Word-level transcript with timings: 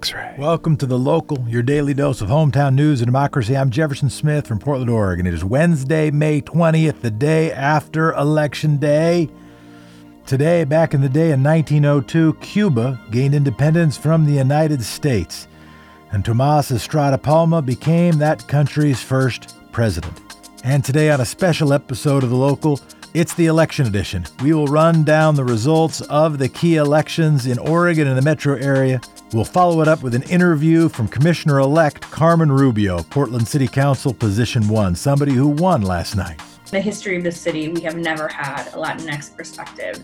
X 0.00 0.14
ray. 0.14 0.34
Welcome 0.38 0.78
to 0.78 0.86
the 0.86 0.98
local, 0.98 1.46
your 1.46 1.62
daily 1.62 1.92
dose 1.92 2.22
of 2.22 2.30
hometown 2.30 2.74
news 2.74 3.02
and 3.02 3.06
democracy. 3.06 3.54
I'm 3.54 3.68
Jefferson 3.68 4.08
Smith 4.08 4.46
from 4.46 4.58
Portland, 4.58 4.88
Oregon. 4.88 5.26
It 5.26 5.34
is 5.34 5.44
Wednesday, 5.44 6.10
May 6.10 6.40
20th, 6.40 7.02
the 7.02 7.10
day 7.10 7.52
after 7.52 8.14
Election 8.14 8.78
Day. 8.78 9.28
Today, 10.24 10.64
back 10.64 10.94
in 10.94 11.02
the 11.02 11.08
day 11.10 11.32
in 11.32 11.42
1902, 11.42 12.32
Cuba 12.40 12.98
gained 13.10 13.34
independence 13.34 13.98
from 13.98 14.24
the 14.24 14.32
United 14.32 14.82
States, 14.82 15.46
and 16.12 16.24
Tomas 16.24 16.70
Estrada 16.70 17.18
Palma 17.18 17.60
became 17.60 18.16
that 18.16 18.48
country's 18.48 19.02
first 19.02 19.54
president. 19.70 20.18
And 20.64 20.82
today, 20.82 21.10
on 21.10 21.20
a 21.20 21.26
special 21.26 21.74
episode 21.74 22.22
of 22.22 22.30
The 22.30 22.36
Local, 22.36 22.80
it's 23.12 23.34
the 23.34 23.46
election 23.46 23.86
edition. 23.86 24.24
We 24.42 24.54
will 24.54 24.66
run 24.66 25.04
down 25.04 25.34
the 25.34 25.44
results 25.44 26.00
of 26.00 26.38
the 26.38 26.48
key 26.48 26.76
elections 26.76 27.46
in 27.46 27.58
Oregon 27.58 28.08
and 28.08 28.16
the 28.16 28.22
metro 28.22 28.56
area. 28.56 29.02
We'll 29.32 29.44
follow 29.44 29.80
it 29.80 29.86
up 29.86 30.02
with 30.02 30.16
an 30.16 30.24
interview 30.24 30.88
from 30.88 31.06
Commissioner 31.06 31.60
elect 31.60 32.02
Carmen 32.02 32.50
Rubio, 32.50 33.04
Portland 33.04 33.46
City 33.46 33.68
Council 33.68 34.12
Position 34.12 34.66
1, 34.66 34.96
somebody 34.96 35.32
who 35.32 35.46
won 35.46 35.82
last 35.82 36.16
night. 36.16 36.40
In 36.40 36.72
the 36.72 36.80
history 36.80 37.16
of 37.16 37.22
the 37.22 37.30
city, 37.30 37.68
we 37.68 37.80
have 37.82 37.96
never 37.96 38.26
had 38.26 38.66
a 38.68 38.70
Latinx 38.72 39.36
perspective 39.36 40.02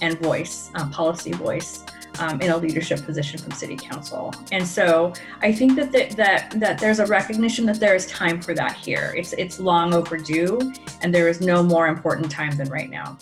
and 0.00 0.16
voice, 0.20 0.70
um, 0.76 0.90
policy 0.90 1.32
voice. 1.32 1.84
Um, 2.20 2.40
in 2.40 2.50
a 2.50 2.56
leadership 2.56 3.04
position 3.04 3.38
from 3.38 3.52
city 3.52 3.76
council. 3.76 4.34
And 4.50 4.66
so 4.66 5.12
I 5.40 5.52
think 5.52 5.76
that, 5.76 5.92
the, 5.92 6.12
that 6.16 6.50
that 6.58 6.80
there's 6.80 6.98
a 6.98 7.06
recognition 7.06 7.64
that 7.66 7.78
there 7.78 7.94
is 7.94 8.06
time 8.06 8.40
for 8.40 8.54
that 8.54 8.74
here. 8.74 9.14
It's 9.16 9.34
it's 9.34 9.60
long 9.60 9.94
overdue, 9.94 10.58
and 11.00 11.14
there 11.14 11.28
is 11.28 11.40
no 11.40 11.62
more 11.62 11.86
important 11.86 12.28
time 12.28 12.56
than 12.56 12.68
right 12.70 12.90
now. 12.90 13.18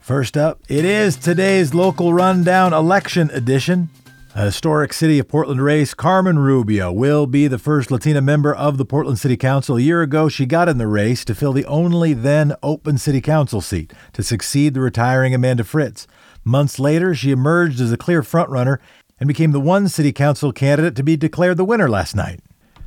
First 0.00 0.36
up, 0.36 0.58
it 0.68 0.84
is 0.84 1.14
today's 1.14 1.74
local 1.74 2.12
rundown 2.12 2.72
election 2.72 3.30
edition. 3.30 3.88
A 4.36 4.46
historic 4.46 4.92
City 4.92 5.20
of 5.20 5.28
Portland 5.28 5.62
race, 5.62 5.94
Carmen 5.94 6.40
Rubio 6.40 6.90
will 6.90 7.28
be 7.28 7.46
the 7.46 7.56
first 7.56 7.92
Latina 7.92 8.20
member 8.20 8.52
of 8.52 8.78
the 8.78 8.84
Portland 8.84 9.20
City 9.20 9.36
Council. 9.36 9.76
A 9.76 9.80
year 9.80 10.02
ago, 10.02 10.28
she 10.28 10.44
got 10.44 10.68
in 10.68 10.76
the 10.76 10.88
race 10.88 11.24
to 11.26 11.36
fill 11.36 11.52
the 11.52 11.64
only 11.66 12.14
then 12.14 12.52
open 12.60 12.98
City 12.98 13.20
Council 13.20 13.60
seat 13.60 13.92
to 14.12 14.24
succeed 14.24 14.74
the 14.74 14.80
retiring 14.80 15.36
Amanda 15.36 15.62
Fritz. 15.62 16.08
Months 16.42 16.80
later, 16.80 17.14
she 17.14 17.30
emerged 17.30 17.80
as 17.80 17.92
a 17.92 17.96
clear 17.96 18.22
frontrunner 18.22 18.78
and 19.20 19.28
became 19.28 19.52
the 19.52 19.60
one 19.60 19.86
City 19.86 20.12
Council 20.12 20.50
candidate 20.50 20.96
to 20.96 21.04
be 21.04 21.16
declared 21.16 21.56
the 21.56 21.64
winner 21.64 21.88
last 21.88 22.16
night. 22.16 22.40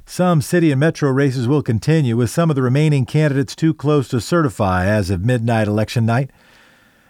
Some 0.06 0.42
city 0.42 0.72
and 0.72 0.82
metro 0.82 1.10
races 1.12 1.48
will 1.48 1.64
continue, 1.64 2.18
with 2.18 2.30
some 2.30 2.50
of 2.50 2.58
the 2.58 2.62
remaining 2.62 3.06
candidates 3.06 3.56
too 3.56 3.74
close 3.74 4.10
to 4.10 4.20
certify 4.20 4.86
as 4.86 5.10
of 5.10 5.24
midnight 5.24 5.70
election 5.70 6.06
night. 6.06 6.30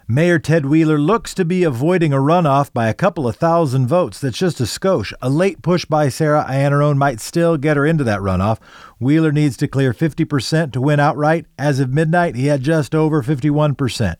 Mayor 0.09 0.39
Ted 0.39 0.66
Wheeler 0.66 0.97
looks 0.97 1.33
to 1.33 1.44
be 1.44 1.66
avoiding 1.66 2.13
a 2.13 2.17
runoff 2.17 2.72
by 2.72 2.88
a 2.88 2.94
couple 2.94 3.27
of 3.27 3.36
thousand 3.36 3.88
votes. 3.88 4.22
That's 4.22 4.38
just 4.38 4.61
a 4.61 4.63
skosh. 4.63 5.11
A 5.22 5.30
late 5.30 5.61
push 5.61 5.83
by 5.83 6.08
Sarah 6.08 6.45
Iannarone 6.47 6.95
might 6.95 7.19
still 7.19 7.58
get 7.58 7.75
her 7.75 7.86
into 7.86 8.05
that 8.05 8.22
runoff. 8.22 8.58
Wheeler 9.00 9.33
needs 9.33 9.58
to 9.58 9.67
clear 9.67 9.91
50% 9.91 10.72
to 10.72 10.80
win 10.80 11.02
outright. 11.02 11.45
As 11.59 11.81
of 11.81 11.94
midnight, 11.94 12.35
he 12.38 12.45
had 12.45 12.61
just 12.61 12.95
over 12.95 13.22
51%. 13.22 14.16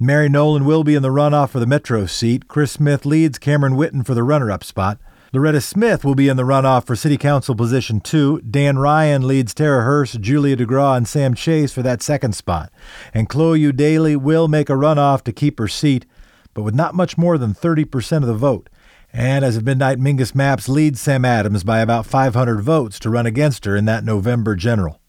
Mary 0.00 0.30
Nolan 0.30 0.64
will 0.64 0.84
be 0.84 0.94
in 0.94 1.02
the 1.02 1.10
runoff 1.10 1.50
for 1.50 1.60
the 1.60 1.66
Metro 1.66 2.06
seat. 2.06 2.48
Chris 2.48 2.72
Smith 2.72 3.04
leads 3.04 3.38
Cameron 3.38 3.74
Whitten 3.74 4.06
for 4.06 4.14
the 4.14 4.24
runner 4.24 4.50
up 4.50 4.64
spot. 4.64 4.98
Loretta 5.34 5.60
Smith 5.60 6.04
will 6.04 6.14
be 6.14 6.28
in 6.28 6.36
the 6.36 6.44
runoff 6.44 6.86
for 6.86 6.94
City 6.94 7.18
Council 7.18 7.56
position 7.56 7.98
two. 7.98 8.40
Dan 8.42 8.78
Ryan 8.78 9.26
leads 9.26 9.52
Tera 9.52 9.82
Hurst, 9.82 10.20
Julia 10.20 10.54
DeGraw, 10.54 10.96
and 10.96 11.08
Sam 11.08 11.34
Chase 11.34 11.72
for 11.72 11.82
that 11.82 12.02
second 12.02 12.36
spot. 12.36 12.72
And 13.12 13.28
Chloe 13.28 13.58
Eudaly 13.58 14.16
will 14.16 14.46
make 14.46 14.70
a 14.70 14.74
runoff 14.74 15.22
to 15.22 15.32
keep 15.32 15.58
her 15.58 15.66
seat, 15.66 16.06
but 16.54 16.62
with 16.62 16.76
not 16.76 16.94
much 16.94 17.18
more 17.18 17.36
than 17.36 17.52
30% 17.52 18.18
of 18.18 18.28
the 18.28 18.34
vote. 18.34 18.70
And 19.12 19.44
as 19.44 19.56
of 19.56 19.64
midnight, 19.64 19.98
Mingus 19.98 20.34
Mapps 20.34 20.68
leads 20.68 21.00
Sam 21.00 21.24
Adams 21.24 21.64
by 21.64 21.80
about 21.80 22.06
500 22.06 22.60
votes 22.60 23.00
to 23.00 23.10
run 23.10 23.26
against 23.26 23.64
her 23.64 23.74
in 23.74 23.86
that 23.86 24.04
November 24.04 24.54
general. 24.54 25.00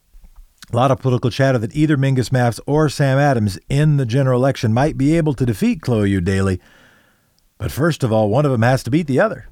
A 0.73 0.75
lot 0.75 0.89
of 0.89 1.01
political 1.01 1.29
chatter 1.29 1.59
that 1.59 1.75
either 1.75 1.97
Mingus 1.97 2.31
Mapps 2.31 2.59
or 2.65 2.89
Sam 2.89 3.19
Adams 3.19 3.59
in 3.69 3.97
the 3.97 4.07
general 4.07 4.39
election 4.39 4.73
might 4.73 4.97
be 4.97 5.15
able 5.17 5.35
to 5.35 5.45
defeat 5.45 5.83
Chloe 5.83 6.09
Eudaly. 6.09 6.59
But 7.59 7.71
first 7.71 8.03
of 8.03 8.11
all, 8.11 8.29
one 8.29 8.43
of 8.43 8.51
them 8.51 8.63
has 8.63 8.81
to 8.81 8.89
beat 8.89 9.05
the 9.05 9.19
other. 9.19 9.49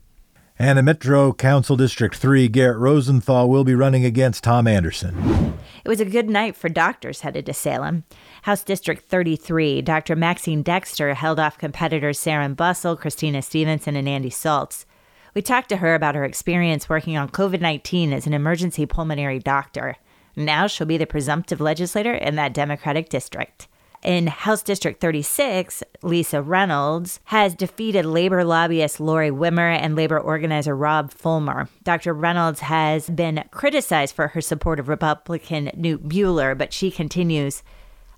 And 0.63 0.79
in 0.79 0.85
Metro 0.85 1.33
Council 1.33 1.75
District 1.75 2.15
3, 2.15 2.47
Gerritt 2.47 2.79
Rosenthal 2.79 3.49
will 3.49 3.65
be 3.65 3.75
running 3.75 4.05
against 4.05 4.45
Tom 4.45 4.65
Anderson. 4.65 5.57
It 5.83 5.89
was 5.89 5.99
a 5.99 6.05
good 6.05 6.29
night 6.29 6.55
for 6.55 6.69
doctors 6.69 7.19
headed 7.19 7.45
to 7.47 7.53
Salem. 7.53 8.05
House 8.43 8.63
District 8.63 9.03
33, 9.03 9.81
Dr. 9.81 10.15
Maxine 10.15 10.63
Dexter 10.63 11.15
held 11.15 11.37
off 11.37 11.57
competitors 11.57 12.17
Saren 12.17 12.55
Bussell, 12.55 12.97
Christina 12.97 13.41
Stephenson, 13.41 13.97
and 13.97 14.07
Andy 14.07 14.29
Saltz. 14.29 14.85
We 15.33 15.41
talked 15.41 15.67
to 15.67 15.77
her 15.77 15.95
about 15.95 16.15
her 16.15 16.23
experience 16.23 16.87
working 16.87 17.17
on 17.17 17.27
COVID 17.27 17.59
19 17.59 18.13
as 18.13 18.25
an 18.25 18.33
emergency 18.33 18.85
pulmonary 18.85 19.39
doctor. 19.39 19.97
Now 20.37 20.67
she'll 20.67 20.87
be 20.87 20.95
the 20.95 21.05
presumptive 21.05 21.59
legislator 21.59 22.13
in 22.13 22.35
that 22.35 22.53
Democratic 22.53 23.09
district. 23.09 23.67
In 24.03 24.27
House 24.27 24.61
District 24.61 24.99
36, 24.99 25.81
Lisa 26.01 26.41
Reynolds 26.41 27.21
has 27.25 27.55
defeated 27.55 28.03
labor 28.03 28.43
lobbyist 28.43 28.99
Laurie 28.99 29.31
Wimmer 29.31 29.77
and 29.77 29.95
labor 29.95 30.19
organizer 30.19 30.75
Rob 30.75 31.09
Fullmer. 31.09 31.69
Dr. 31.83 32.13
Reynolds 32.13 32.59
has 32.59 33.09
been 33.09 33.45
criticized 33.51 34.13
for 34.13 34.27
her 34.29 34.41
support 34.41 34.81
of 34.81 34.89
Republican 34.89 35.71
Knute 35.77 36.05
Buehler, 36.05 36.57
but 36.57 36.73
she 36.73 36.91
continues 36.91 37.63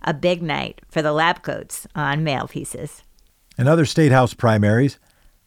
a 0.02 0.12
big 0.12 0.42
night 0.42 0.82
for 0.90 1.04
the 1.04 1.14
lab 1.14 1.44
coats 1.44 1.86
on 1.94 2.24
mail 2.24 2.48
pieces. 2.48 3.04
In 3.56 3.68
other 3.68 3.86
state 3.86 4.12
house 4.12 4.34
primaries, 4.34 4.98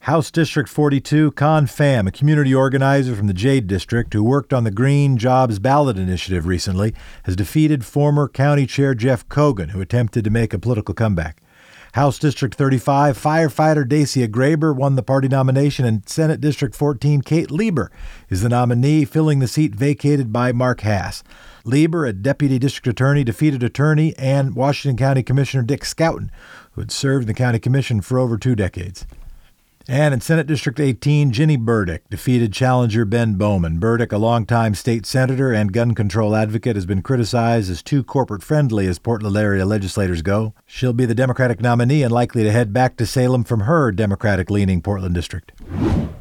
House 0.03 0.31
District 0.31 0.69
42, 0.69 1.33
Khanh 1.33 1.65
Pham, 1.65 2.07
a 2.07 2.13
community 2.13 2.55
organizer 2.55 3.15
from 3.15 3.27
the 3.27 3.35
Jade 3.35 3.67
District 3.67 4.13
who 4.13 4.23
worked 4.23 4.55
on 4.55 4.65
the 4.65 4.71
Green 4.71 5.19
Jobs 5.19 5.59
Ballot 5.59 5.99
Initiative 5.99 6.47
recently, 6.47 6.95
has 7.25 7.35
defeated 7.35 7.85
former 7.85 8.29
County 8.29 8.65
Chair 8.65 8.95
Jeff 8.95 9.29
Cogen, 9.29 9.71
who 9.71 9.81
attempted 9.81 10.25
to 10.25 10.31
make 10.31 10.55
a 10.55 10.59
political 10.59 10.95
comeback. 10.95 11.43
House 11.95 12.19
District 12.19 12.55
35, 12.55 13.19
firefighter 13.19 13.87
Dacia 13.87 14.29
Grayber 14.29 14.75
won 14.75 14.95
the 14.95 15.03
party 15.03 15.27
nomination, 15.27 15.85
and 15.85 16.09
Senate 16.09 16.41
District 16.41 16.77
14, 16.77 17.21
Kate 17.23 17.51
Lieber 17.51 17.91
is 18.31 18.43
the 18.43 18.49
nominee, 18.49 19.05
filling 19.05 19.41
the 19.41 19.49
seat 19.49 19.75
vacated 19.75 20.33
by 20.33 20.53
Mark 20.53 20.83
Hass. 20.83 21.25
Lieber, 21.65 22.07
a 22.07 22.13
deputy 22.13 22.59
district 22.59 22.87
attorney, 22.87 23.25
defeated 23.25 23.63
attorney 23.63 24.15
and 24.17 24.55
Washington 24.55 24.97
County 24.97 25.23
Commissioner 25.23 25.65
Dick 25.65 25.83
Schouten, 25.83 26.31
who 26.73 26.83
had 26.83 26.93
served 26.93 27.25
in 27.25 27.27
the 27.27 27.35
county 27.35 27.59
commission 27.59 28.01
for 28.01 28.19
over 28.19 28.39
two 28.39 28.55
decades. 28.55 29.05
And 29.91 30.13
in 30.13 30.21
Senate 30.21 30.47
District 30.47 30.79
18, 30.79 31.33
Ginny 31.33 31.57
Burdick 31.57 32.11
defeated 32.11 32.53
challenger 32.53 33.07
Ben 33.07 33.37
Bowman. 33.37 33.79
Burdick, 33.79 34.13
a 34.13 34.19
longtime 34.19 34.75
state 34.75 35.07
senator 35.07 35.51
and 35.51 35.73
gun 35.73 35.95
control 35.95 36.37
advocate, 36.37 36.77
has 36.77 36.85
been 36.85 37.01
criticized 37.01 37.71
as 37.71 37.83
too 37.83 38.05
corporate 38.05 38.43
friendly 38.43 38.87
as 38.87 38.99
Portland 38.99 39.35
area 39.35 39.65
legislators 39.65 40.21
go. 40.21 40.53
She'll 40.67 40.93
be 40.93 41.07
the 41.07 41.15
Democratic 41.15 41.63
nominee 41.63 42.03
and 42.03 42.13
likely 42.13 42.43
to 42.43 42.53
head 42.53 42.75
back 42.75 42.99
to 42.99 43.07
Salem 43.07 43.45
from 43.45 43.61
her 43.61 43.91
Democratic 43.91 44.51
leaning 44.51 44.83
Portland 44.83 45.15
district. 45.15 45.53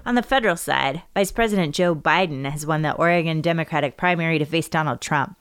On 0.06 0.16
the 0.16 0.24
federal 0.24 0.56
side, 0.56 1.02
Vice 1.14 1.34
President 1.34 1.76
Joe 1.76 1.94
Biden 1.94 2.50
has 2.50 2.66
won 2.66 2.84
the 2.84 2.94
Oregon 2.94 3.42
Democratic 3.42 3.98
primary 3.98 4.40
to 4.40 4.46
face 4.46 4.70
Donald 4.70 5.02
Trump. 5.02 5.36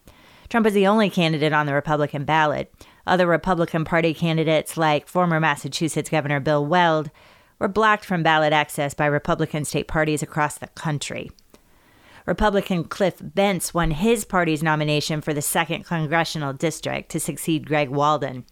Trump 0.48 0.66
is 0.66 0.75
the 0.75 0.88
only 0.88 1.10
candidate 1.10 1.53
on 1.53 1.66
the 1.66 1.75
Republican 1.75 2.25
ballot. 2.25 2.75
Other 3.06 3.28
Republican 3.28 3.84
Party 3.84 4.12
candidates, 4.12 4.76
like 4.76 5.06
former 5.06 5.38
Massachusetts 5.38 6.10
Governor 6.10 6.41
Bill 6.41 6.66
Weld, 6.66 7.12
were 7.59 7.69
blocked 7.69 8.05
from 8.05 8.22
ballot 8.22 8.53
access 8.53 8.94
by 8.94 9.06
Republican 9.06 9.65
state 9.65 9.89
parties 9.89 10.22
across 10.22 10.59
the 10.59 10.67
country. 10.69 11.31
Republican 12.27 12.84
Cliff 12.84 13.19
Bentz 13.19 13.72
won 13.72 13.93
his 13.93 14.25
party's 14.25 14.62
nomination 14.62 15.21
for 15.21 15.33
the 15.33 15.41
2nd 15.41 15.84
Congressional 15.84 16.53
District 16.53 17.09
to 17.11 17.21
succeed 17.21 17.67
Greg 17.67 17.89
Walden. 17.89 18.44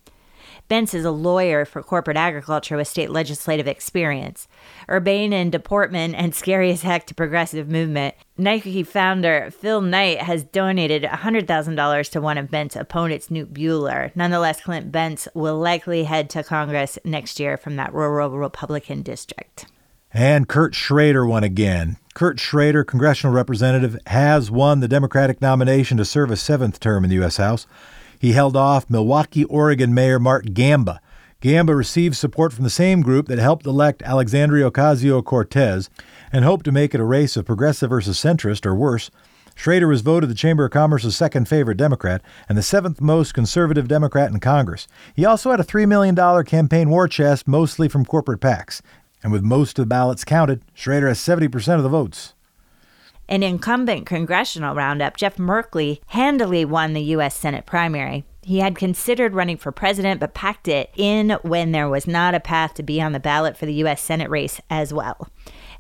Bentz 0.69 0.95
is 0.95 1.05
a 1.05 1.11
lawyer 1.11 1.65
for 1.65 1.83
corporate 1.83 2.17
agriculture 2.17 2.77
with 2.77 2.89
state 2.89 3.11
legislative 3.11 3.67
experience. 3.67 4.49
Urbane 4.89 5.33
in 5.33 5.51
deportment 5.51 6.15
and 6.15 6.35
scary 6.35 6.71
as 6.71 6.83
heck 6.83 7.07
to 7.07 7.15
progressive 7.15 7.69
movement, 7.69 8.15
Nike 8.37 8.83
founder 8.83 9.51
Phil 9.51 9.81
Knight 9.81 10.23
has 10.23 10.45
donated 10.45 11.03
$100,000 11.03 12.11
to 12.11 12.21
one 12.21 12.39
of 12.39 12.51
Bentz's 12.51 12.81
opponents, 12.81 13.29
Knute 13.29 13.53
Buehler. 13.53 14.11
Nonetheless, 14.15 14.61
Clint 14.61 14.91
Bentz 14.91 15.29
will 15.35 15.59
likely 15.59 16.05
head 16.05 16.31
to 16.31 16.43
Congress 16.43 16.99
next 17.05 17.39
year 17.39 17.57
from 17.57 17.77
that 17.77 17.93
rural 17.93 18.31
Republican 18.31 19.03
district. 19.03 19.67
And 20.13 20.49
Kurt 20.49 20.77
Schrader 20.77 21.27
won 21.27 21.43
again. 21.43 21.97
Kurt 22.15 22.39
Schrader, 22.39 22.85
congressional 22.85 23.35
representative, 23.35 23.99
has 24.07 24.49
won 24.49 24.79
the 24.79 24.87
Democratic 24.87 25.41
nomination 25.41 25.97
to 25.97 26.05
serve 26.05 26.31
a 26.31 26.37
seventh 26.37 26.79
term 26.79 27.03
in 27.03 27.11
the 27.11 27.17
U.S. 27.17 27.39
House. 27.39 27.67
He 28.25 28.33
held 28.33 28.57
off 28.57 28.89
Milwaukie, 28.89 29.45
Oregon 29.51 29.93
Mayor 29.93 30.19
Mark 30.19 30.55
Gamba. 30.55 31.03
Gamba 31.43 31.77
received 31.77 32.17
support 32.17 32.55
from 32.55 32.65
the 32.65 32.71
same 32.71 33.03
group 33.03 33.29
that 33.29 33.39
helped 33.39 33.67
elect 33.67 34.01
Alexandria 34.01 34.71
Ocasio 34.71 35.23
Cortez 35.23 35.91
and 36.33 36.43
hoped 36.43 36.65
to 36.65 36.73
make 36.73 36.95
it 36.95 37.03
a 37.03 37.05
race 37.05 37.37
of 37.37 37.45
progressive 37.45 37.91
versus 37.91 38.19
centrist 38.19 38.65
or 38.65 38.75
worse. 38.75 39.11
Schrader 39.55 39.87
was 39.87 40.01
voted 40.01 40.31
the 40.31 40.35
Chamber 40.35 40.65
of 40.65 40.71
Commerce's 40.71 41.15
second 41.15 41.49
favorite 41.49 41.77
Democrat 41.77 42.23
and 42.49 42.57
the 42.57 42.63
seventh 42.63 42.99
most 42.99 43.35
conservative 43.35 43.89
Democrat 43.89 44.31
in 44.31 44.41
Congress. 44.41 44.89
He 45.15 45.27
also 45.27 45.51
had 45.51 45.61
a 45.61 45.63
$3 45.63 45.87
million 45.87 46.17
campaign 46.47 46.89
war 46.89 47.07
chest, 47.07 47.47
mostly 47.47 47.89
from 47.89 48.07
corporate 48.07 48.41
PACs. 48.41 48.81
And 49.23 49.33
with 49.33 49.43
most 49.43 49.79
of 49.79 49.83
the 49.83 49.87
ballots 49.87 50.25
counted, 50.25 50.63
Schrader 50.73 51.09
has 51.09 51.19
70% 51.19 51.77
of 51.77 51.83
the 51.83 51.91
votes. 51.91 52.33
In 53.27 53.43
incumbent 53.43 54.05
congressional 54.05 54.75
roundup, 54.75 55.17
Jeff 55.17 55.37
Merkley 55.37 56.01
handily 56.09 56.65
won 56.65 56.93
the 56.93 57.03
U.S. 57.03 57.35
Senate 57.35 57.65
primary. 57.65 58.25
He 58.43 58.59
had 58.59 58.77
considered 58.77 59.35
running 59.35 59.57
for 59.57 59.73
president, 59.73 60.21
but 60.21 60.35
packed 60.35 60.69
it 60.69 60.91
in 60.97 61.31
when 61.43 61.73
there 61.73 61.89
was 61.89 62.07
not 62.07 62.35
a 62.35 62.41
path 62.41 62.75
to 62.75 62.83
be 62.83 63.01
on 63.01 63.13
the 63.13 63.21
ballot 63.21 63.57
for 63.57 63.65
the 63.65 63.73
U.S. 63.75 64.03
Senate 64.03 64.29
race 64.29 64.61
as 64.69 64.93
well. 64.93 65.29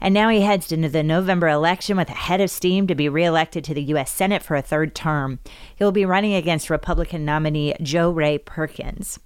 And 0.01 0.15
now 0.15 0.31
he 0.31 0.41
heads 0.41 0.73
into 0.73 0.89
the 0.89 1.03
November 1.03 1.49
election 1.49 1.99
with 1.99 2.09
a 2.09 2.13
head 2.13 2.41
of 2.41 2.51
steam 2.51 2.87
to 2.87 2.95
be 2.95 3.11
reelected 3.11 3.65
to 3.65 3.75
the 3.75 3.83
U.S. 3.83 4.11
Senate 4.11 4.43
for 4.43 4.57
a 4.57 4.63
third 4.63 4.95
term. 4.95 5.39
He'll 5.77 5.93
be 5.93 6.07
running 6.07 6.35
against 6.35 6.71
Republican 6.71 7.27
nominee 7.27 7.75
Jo 7.83 8.11
Rae 8.11 8.39
Perkins. 8.39 9.19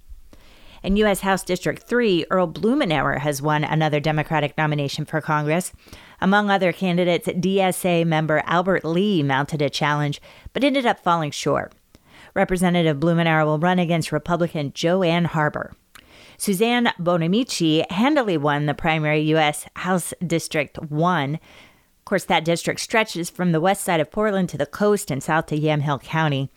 In 0.81 0.95
U.S. 0.97 1.21
House 1.21 1.43
District 1.43 1.83
3, 1.83 2.25
Earl 2.29 2.47
Blumenauer 2.47 3.19
has 3.19 3.41
won 3.41 3.63
another 3.63 3.99
Democratic 3.99 4.57
nomination 4.57 5.03
for 5.03 5.19
Congress. 5.19 5.73
Among 6.21 6.49
other 6.49 6.71
candidates, 6.71 7.27
DSA 7.27 8.05
member 8.05 8.41
Albert 8.45 8.85
Lee 8.85 9.21
mounted 9.21 9.61
a 9.61 9.69
challenge, 9.69 10.21
but 10.53 10.63
ended 10.63 10.85
up 10.85 10.99
falling 10.99 11.31
short. 11.31 11.73
Representative 12.33 12.97
Blumenauer 12.97 13.45
will 13.45 13.59
run 13.59 13.79
against 13.79 14.11
Republican 14.11 14.71
Joanne 14.73 15.25
Harbour. 15.25 15.73
Suzanne 16.37 16.93
Bonamici 16.97 17.89
handily 17.91 18.37
won 18.37 18.65
the 18.65 18.73
primary 18.73 19.19
U.S. 19.21 19.65
House 19.75 20.13
District 20.25 20.77
1. 20.81 21.33
Of 21.35 22.05
course, 22.05 22.23
that 22.25 22.45
district 22.45 22.79
stretches 22.79 23.29
from 23.29 23.51
the 23.51 23.59
west 23.59 23.83
side 23.83 23.99
of 23.99 24.11
Portland 24.11 24.47
to 24.49 24.57
the 24.57 24.65
coast 24.65 25.11
and 25.11 25.21
south 25.21 25.47
to 25.47 25.59
Yamhill 25.59 26.01
County. 26.01 26.49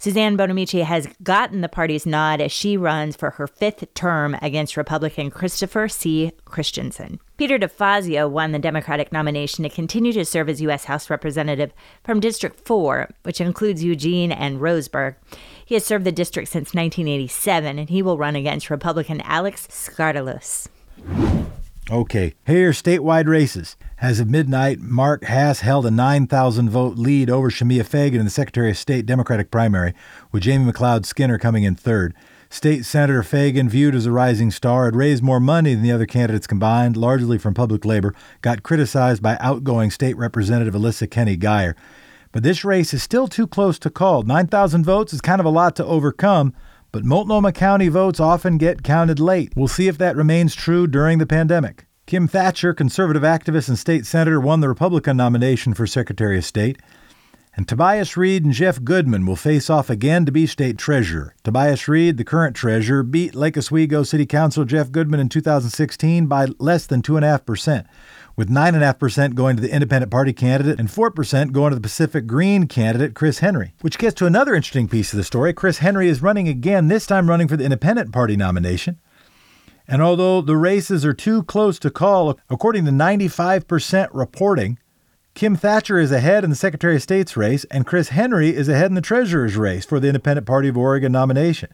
Suzanne 0.00 0.34
Bonamici 0.34 0.82
has 0.82 1.06
gotten 1.22 1.60
the 1.60 1.68
party's 1.68 2.06
nod 2.06 2.40
as 2.40 2.50
she 2.50 2.74
runs 2.74 3.16
for 3.16 3.32
her 3.32 3.46
fifth 3.46 3.92
term 3.92 4.34
against 4.40 4.78
Republican 4.78 5.30
Christopher 5.30 5.88
C. 5.88 6.32
Christensen. 6.46 7.20
Peter 7.36 7.58
DeFazio 7.58 8.28
won 8.30 8.52
the 8.52 8.58
Democratic 8.58 9.12
nomination 9.12 9.62
to 9.62 9.68
continue 9.68 10.14
to 10.14 10.24
serve 10.24 10.48
as 10.48 10.62
U.S. 10.62 10.84
House 10.84 11.10
Representative 11.10 11.74
from 12.02 12.18
District 12.18 12.58
4, 12.66 13.10
which 13.24 13.42
includes 13.42 13.84
Eugene 13.84 14.32
and 14.32 14.58
Roseburg. 14.58 15.16
He 15.66 15.74
has 15.74 15.84
served 15.84 16.06
the 16.06 16.12
district 16.12 16.48
since 16.48 16.72
1987, 16.72 17.78
and 17.78 17.90
he 17.90 18.00
will 18.00 18.16
run 18.16 18.36
against 18.36 18.70
Republican 18.70 19.18
Alek 19.18 19.56
Skarlatos. 19.68 20.68
Okay, 21.90 22.34
here 22.46 22.70
are 22.70 22.72
statewide 22.72 23.26
races. 23.26 23.76
As 24.02 24.18
of 24.18 24.30
midnight, 24.30 24.80
Mark 24.80 25.24
Hass 25.24 25.60
held 25.60 25.84
a 25.84 25.90
9,000 25.90 26.70
vote 26.70 26.96
lead 26.96 27.28
over 27.28 27.50
Shemia 27.50 27.84
Fagan 27.84 28.18
in 28.18 28.24
the 28.24 28.30
Secretary 28.30 28.70
of 28.70 28.78
State 28.78 29.04
Democratic 29.04 29.50
primary, 29.50 29.92
with 30.32 30.44
Jamie 30.44 30.72
McLeod-Skinner 30.72 31.38
coming 31.38 31.64
in 31.64 31.74
third. 31.74 32.14
State 32.48 32.86
Senator 32.86 33.22
Fagan, 33.22 33.68
viewed 33.68 33.94
as 33.94 34.06
a 34.06 34.10
rising 34.10 34.50
star, 34.50 34.86
had 34.86 34.96
raised 34.96 35.22
more 35.22 35.38
money 35.38 35.74
than 35.74 35.82
the 35.82 35.92
other 35.92 36.06
candidates 36.06 36.46
combined, 36.46 36.96
largely 36.96 37.36
from 37.36 37.52
public 37.52 37.84
labor, 37.84 38.14
got 38.40 38.62
criticized 38.62 39.22
by 39.22 39.36
outgoing 39.38 39.90
State 39.90 40.16
Representative 40.16 40.72
Alissa 40.72 41.06
Keny-Guyer. 41.06 41.74
But 42.32 42.42
this 42.42 42.64
race 42.64 42.94
is 42.94 43.02
still 43.02 43.28
too 43.28 43.46
close 43.46 43.78
to 43.80 43.90
call. 43.90 44.22
9,000 44.22 44.82
votes 44.82 45.12
is 45.12 45.20
kind 45.20 45.40
of 45.40 45.46
a 45.46 45.50
lot 45.50 45.76
to 45.76 45.84
overcome, 45.84 46.54
but 46.90 47.04
Multnomah 47.04 47.52
County 47.52 47.88
votes 47.88 48.18
often 48.18 48.56
get 48.56 48.82
counted 48.82 49.20
late. 49.20 49.52
We'll 49.54 49.68
see 49.68 49.88
if 49.88 49.98
that 49.98 50.16
remains 50.16 50.54
true 50.54 50.86
during 50.86 51.18
the 51.18 51.26
pandemic. 51.26 51.84
Kim 52.10 52.26
Thatcher, 52.26 52.74
conservative 52.74 53.22
activist 53.22 53.68
and 53.68 53.78
state 53.78 54.04
senator, 54.04 54.40
won 54.40 54.58
the 54.58 54.68
Republican 54.68 55.16
nomination 55.16 55.74
for 55.74 55.86
Secretary 55.86 56.36
of 56.36 56.44
State. 56.44 56.76
And 57.54 57.68
Tobias 57.68 58.16
Read 58.16 58.44
and 58.44 58.52
Jeff 58.52 58.80
Gudman 58.80 59.28
will 59.28 59.36
face 59.36 59.70
off 59.70 59.88
again 59.88 60.26
to 60.26 60.32
be 60.32 60.44
state 60.44 60.76
treasurer. 60.76 61.36
Tobias 61.44 61.86
Read, 61.86 62.16
the 62.16 62.24
current 62.24 62.56
treasurer, 62.56 63.04
beat 63.04 63.36
Lake 63.36 63.56
Oswego 63.56 64.02
City 64.02 64.26
Council 64.26 64.64
Jeff 64.64 64.90
Gudman 64.90 65.20
in 65.20 65.28
2016 65.28 66.26
by 66.26 66.48
less 66.58 66.84
than 66.84 67.00
2.5%, 67.00 67.86
with 68.34 68.50
9.5% 68.50 69.36
going 69.36 69.54
to 69.54 69.62
the 69.62 69.72
Independent 69.72 70.10
Party 70.10 70.32
candidate 70.32 70.80
and 70.80 70.88
4% 70.88 71.52
going 71.52 71.70
to 71.70 71.76
the 71.76 71.80
Pacific 71.80 72.26
Green 72.26 72.66
candidate, 72.66 73.14
Chris 73.14 73.38
Henry. 73.38 73.72
Which 73.82 73.98
gets 73.98 74.16
to 74.16 74.26
another 74.26 74.56
interesting 74.56 74.88
piece 74.88 75.12
of 75.12 75.16
the 75.16 75.22
story. 75.22 75.52
Chris 75.52 75.78
Henry 75.78 76.08
is 76.08 76.22
running 76.22 76.48
again, 76.48 76.88
this 76.88 77.06
time 77.06 77.28
running 77.28 77.46
for 77.46 77.56
the 77.56 77.62
Independent 77.62 78.12
Party 78.12 78.36
nomination. 78.36 78.98
And 79.90 80.00
although 80.00 80.40
the 80.40 80.56
races 80.56 81.04
are 81.04 81.12
too 81.12 81.42
close 81.42 81.80
to 81.80 81.90
call, 81.90 82.38
according 82.48 82.84
to 82.84 82.92
95% 82.92 84.08
reporting, 84.12 84.78
Kim 85.34 85.56
Thatcher 85.56 85.98
is 85.98 86.12
ahead 86.12 86.44
in 86.44 86.50
the 86.50 86.56
Secretary 86.56 86.94
of 86.94 87.02
State's 87.02 87.36
race, 87.36 87.64
and 87.72 87.84
Chris 87.84 88.10
Henry 88.10 88.54
is 88.54 88.68
ahead 88.68 88.86
in 88.86 88.94
the 88.94 89.00
Treasurer's 89.00 89.56
race 89.56 89.84
for 89.84 89.98
the 89.98 90.06
Independent 90.06 90.46
Party 90.46 90.68
of 90.68 90.78
Oregon 90.78 91.10
nomination. 91.10 91.70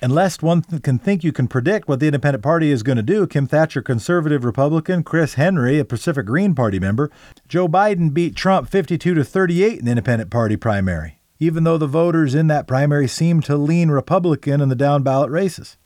And 0.00 0.10
lest 0.10 0.42
one 0.42 0.62
th- 0.62 0.82
can 0.82 0.98
think 0.98 1.22
you 1.22 1.32
can 1.32 1.48
predict 1.48 1.86
what 1.86 2.00
the 2.00 2.06
Independent 2.06 2.42
Party 2.42 2.70
is 2.70 2.82
going 2.82 2.96
to 2.96 3.02
do, 3.02 3.26
Kim 3.26 3.46
Thatcher, 3.46 3.82
conservative 3.82 4.42
Republican, 4.42 5.02
Chris 5.02 5.34
Henry, 5.34 5.78
a 5.78 5.84
Pacific 5.84 6.24
Green 6.24 6.54
Party 6.54 6.78
member, 6.78 7.10
Joe 7.46 7.68
Biden 7.68 8.14
beat 8.14 8.34
Trump 8.34 8.70
52 8.70 9.12
to 9.12 9.22
38 9.22 9.80
in 9.80 9.84
the 9.84 9.90
Independent 9.90 10.30
Party 10.30 10.56
primary, 10.56 11.20
even 11.38 11.64
though 11.64 11.76
the 11.76 11.86
voters 11.86 12.34
in 12.34 12.46
that 12.46 12.66
primary 12.66 13.06
seemed 13.06 13.44
to 13.44 13.58
lean 13.58 13.90
Republican 13.90 14.62
in 14.62 14.70
the 14.70 14.74
down 14.74 15.02
ballot 15.02 15.30
races 15.30 15.76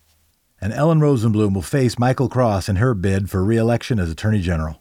and 0.65 0.73
Ellen 0.73 0.99
Rosenblum 0.99 1.53
will 1.53 1.61
face 1.61 1.99
Michael 1.99 2.31
Cross 2.31 2.71
in 2.71 2.77
her 2.77 2.95
bid 2.95 3.29
for 3.29 3.45
re-election 3.45 3.99
as 3.99 4.11
Attorney 4.11 4.41
General. 4.41 4.81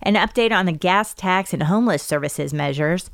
An 0.00 0.14
update 0.14 0.50
on 0.50 0.64
the 0.64 0.72
gas 0.72 1.12
tax 1.12 1.52
and 1.52 1.64
homeless 1.64 2.02
services 2.02 2.54
measures. 2.54 3.10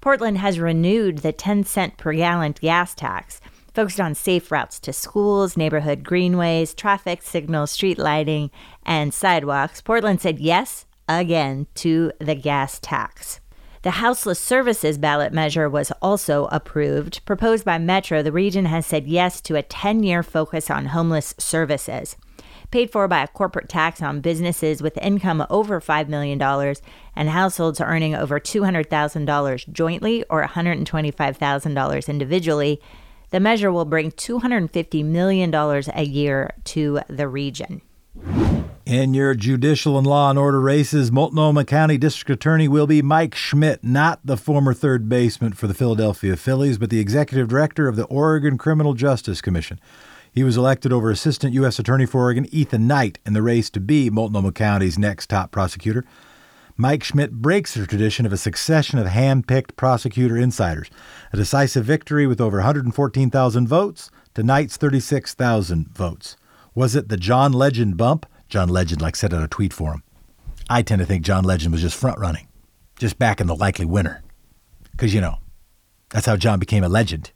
Portland 0.00 0.38
has 0.38 0.58
renewed 0.58 1.18
the 1.18 1.30
10 1.30 1.64
cent 1.64 1.98
per 1.98 2.14
gallon 2.14 2.52
gas 2.52 2.94
tax, 2.94 3.42
focused 3.74 4.00
on 4.00 4.14
safe 4.14 4.50
routes 4.50 4.80
to 4.80 4.92
schools, 4.94 5.54
neighborhood 5.54 6.02
greenways, 6.02 6.72
traffic 6.72 7.20
signals, 7.20 7.70
street 7.70 7.98
lighting, 7.98 8.50
and 8.82 9.12
sidewalks. 9.12 9.82
Portland 9.82 10.22
said 10.22 10.40
yes 10.40 10.86
again 11.06 11.66
to 11.74 12.10
the 12.20 12.34
gas 12.34 12.78
tax. 12.80 13.41
The 13.82 13.90
houseless 13.92 14.38
services 14.38 14.96
ballot 14.96 15.32
measure 15.32 15.68
was 15.68 15.90
also 16.00 16.46
approved. 16.52 17.24
Proposed 17.24 17.64
by 17.64 17.78
Metro, 17.78 18.22
the 18.22 18.30
region 18.30 18.66
has 18.66 18.86
said 18.86 19.08
yes 19.08 19.40
to 19.40 19.56
a 19.56 19.62
10 19.62 20.04
year 20.04 20.22
focus 20.22 20.70
on 20.70 20.86
homeless 20.86 21.34
services. 21.36 22.16
Paid 22.70 22.92
for 22.92 23.08
by 23.08 23.24
a 23.24 23.28
corporate 23.28 23.68
tax 23.68 24.00
on 24.00 24.20
businesses 24.20 24.82
with 24.82 24.96
income 24.98 25.44
over 25.50 25.80
$5 25.80 26.08
million 26.08 26.40
and 27.16 27.28
households 27.28 27.80
earning 27.80 28.14
over 28.14 28.38
$200,000 28.38 29.72
jointly 29.72 30.24
or 30.30 30.44
$125,000 30.44 32.08
individually, 32.08 32.80
the 33.30 33.40
measure 33.40 33.72
will 33.72 33.84
bring 33.84 34.12
$250 34.12 35.04
million 35.04 35.52
a 35.52 36.02
year 36.04 36.54
to 36.64 37.00
the 37.08 37.26
region. 37.26 37.82
In 38.84 39.14
your 39.14 39.34
judicial 39.34 39.96
and 39.96 40.04
law 40.04 40.28
and 40.28 40.36
order 40.36 40.60
races, 40.60 41.12
Multnomah 41.12 41.66
County 41.66 41.96
District 41.96 42.28
Attorney 42.30 42.66
will 42.66 42.88
be 42.88 43.00
Mike 43.00 43.36
Schmidt, 43.36 43.84
not 43.84 44.18
the 44.24 44.36
former 44.36 44.74
third 44.74 45.08
baseman 45.08 45.52
for 45.52 45.68
the 45.68 45.74
Philadelphia 45.74 46.36
Phillies, 46.36 46.78
but 46.78 46.90
the 46.90 46.98
executive 46.98 47.46
director 47.46 47.86
of 47.86 47.94
the 47.94 48.06
Oregon 48.06 48.58
Criminal 48.58 48.94
Justice 48.94 49.40
Commission. 49.40 49.78
He 50.32 50.42
was 50.42 50.56
elected 50.56 50.92
over 50.92 51.12
Assistant 51.12 51.54
U.S. 51.54 51.78
Attorney 51.78 52.06
for 52.06 52.22
Oregon 52.22 52.48
Ethan 52.50 52.88
Knight 52.88 53.20
in 53.24 53.34
the 53.34 53.42
race 53.42 53.70
to 53.70 53.78
be 53.78 54.10
Multnomah 54.10 54.50
County's 54.50 54.98
next 54.98 55.30
top 55.30 55.52
prosecutor. 55.52 56.04
Mike 56.76 57.04
Schmidt 57.04 57.30
breaks 57.34 57.74
the 57.74 57.86
tradition 57.86 58.26
of 58.26 58.32
a 58.32 58.36
succession 58.36 58.98
of 58.98 59.06
hand 59.06 59.46
picked 59.46 59.76
prosecutor 59.76 60.36
insiders, 60.36 60.90
a 61.32 61.36
decisive 61.36 61.84
victory 61.84 62.26
with 62.26 62.40
over 62.40 62.56
114,000 62.56 63.68
votes 63.68 64.10
to 64.34 64.42
Knight's 64.42 64.76
36,000 64.76 65.88
votes. 65.90 66.36
Was 66.74 66.96
it 66.96 67.08
the 67.08 67.16
John 67.16 67.52
Legend 67.52 67.96
bump? 67.96 68.26
John 68.52 68.68
Legend 68.68 69.00
like 69.00 69.16
said 69.16 69.32
on 69.32 69.42
a 69.42 69.48
tweet 69.48 69.72
for 69.72 69.92
him. 69.92 70.02
I 70.68 70.82
tend 70.82 70.98
to 70.98 71.06
think 71.06 71.24
John 71.24 71.42
Legend 71.42 71.72
was 71.72 71.80
just 71.80 71.96
front 71.96 72.18
running, 72.18 72.48
just 72.98 73.18
back 73.18 73.40
in 73.40 73.46
the 73.46 73.56
likely 73.56 73.86
winner. 73.86 74.22
Because, 74.90 75.14
you 75.14 75.22
know, 75.22 75.38
that's 76.10 76.26
how 76.26 76.36
John 76.36 76.58
became 76.58 76.84
a 76.84 76.88
legend. 76.90 77.30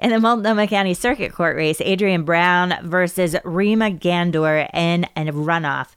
In 0.00 0.10
the 0.10 0.18
Multnomah 0.18 0.66
County 0.66 0.92
Circuit 0.92 1.32
Court 1.32 1.54
race, 1.54 1.80
Adrian 1.80 2.24
Brown 2.24 2.74
versus 2.82 3.36
Rima 3.44 3.92
Ghandour 3.92 4.68
in 4.74 5.04
a 5.14 5.26
runoff. 5.26 5.90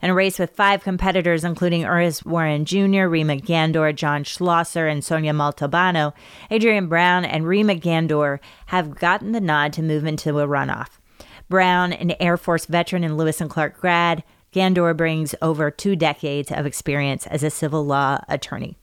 In 0.00 0.08
a 0.08 0.14
race 0.14 0.38
with 0.38 0.56
five 0.56 0.82
competitors, 0.82 1.44
including 1.44 1.82
Uris 1.82 2.24
Warren 2.24 2.64
Jr., 2.64 3.06
Rima 3.06 3.36
Ghandour, 3.36 3.94
John 3.94 4.24
Schlosser, 4.24 4.86
and 4.88 5.04
Sonia 5.04 5.34
Montalbano, 5.34 6.14
Adrian 6.50 6.86
Brown 6.86 7.26
and 7.26 7.46
Rima 7.46 7.74
Ghandour 7.74 8.40
have 8.66 8.94
gotten 8.98 9.32
the 9.32 9.40
nod 9.40 9.74
to 9.74 9.82
move 9.82 10.06
into 10.06 10.40
a 10.40 10.46
runoff. 10.46 10.98
Brown, 11.48 11.92
an 11.92 12.14
Air 12.20 12.36
Force 12.36 12.66
veteran 12.66 13.04
and 13.04 13.16
Lewis 13.16 13.40
and 13.40 13.50
Clark 13.50 13.80
grad, 13.80 14.24
Ghandour 14.52 14.96
brings 14.96 15.34
over 15.42 15.70
two 15.70 15.96
decades 15.96 16.52
of 16.52 16.64
experience 16.64 17.26
as 17.26 17.42
a 17.42 17.50
civil 17.50 17.84
law 17.84 18.20
attorney. 18.28 18.76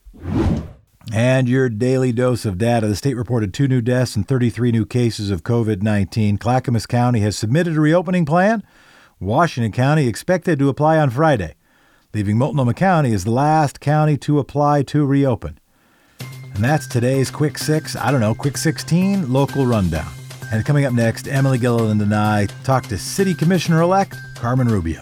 And 1.12 1.48
your 1.48 1.68
daily 1.68 2.12
dose 2.12 2.44
of 2.44 2.58
data. 2.58 2.86
The 2.86 2.94
state 2.94 3.14
reported 3.14 3.52
two 3.52 3.66
new 3.66 3.80
deaths 3.80 4.14
and 4.14 4.26
33 4.28 4.70
new 4.70 4.86
cases 4.86 5.30
of 5.30 5.42
COVID 5.42 5.82
19. 5.82 6.38
Clackamas 6.38 6.86
County 6.86 7.20
has 7.20 7.36
submitted 7.36 7.76
a 7.76 7.80
reopening 7.80 8.24
plan. 8.24 8.62
Washington 9.18 9.72
County 9.72 10.06
expected 10.06 10.58
to 10.58 10.68
apply 10.68 10.98
on 10.98 11.10
Friday, 11.10 11.54
leaving 12.12 12.38
Multnomah 12.38 12.74
County 12.74 13.12
as 13.12 13.24
the 13.24 13.30
last 13.30 13.80
county 13.80 14.16
to 14.18 14.38
apply 14.38 14.82
to 14.84 15.06
reopen. 15.06 15.58
And 16.54 16.62
that's 16.62 16.86
today's 16.86 17.30
Quick 17.30 17.56
Six, 17.56 17.96
I 17.96 18.10
don't 18.10 18.20
know, 18.20 18.34
Quick 18.34 18.56
16 18.56 19.32
local 19.32 19.64
rundown. 19.64 20.21
And 20.52 20.66
coming 20.66 20.84
up 20.84 20.92
next, 20.92 21.28
Emily 21.28 21.56
Gilliland 21.56 22.02
and 22.02 22.14
I 22.14 22.44
talk 22.62 22.84
to 22.88 22.98
City 22.98 23.32
Commissioner 23.32 23.80
elect 23.80 24.18
Carmen 24.34 24.68
Rubio. 24.68 25.00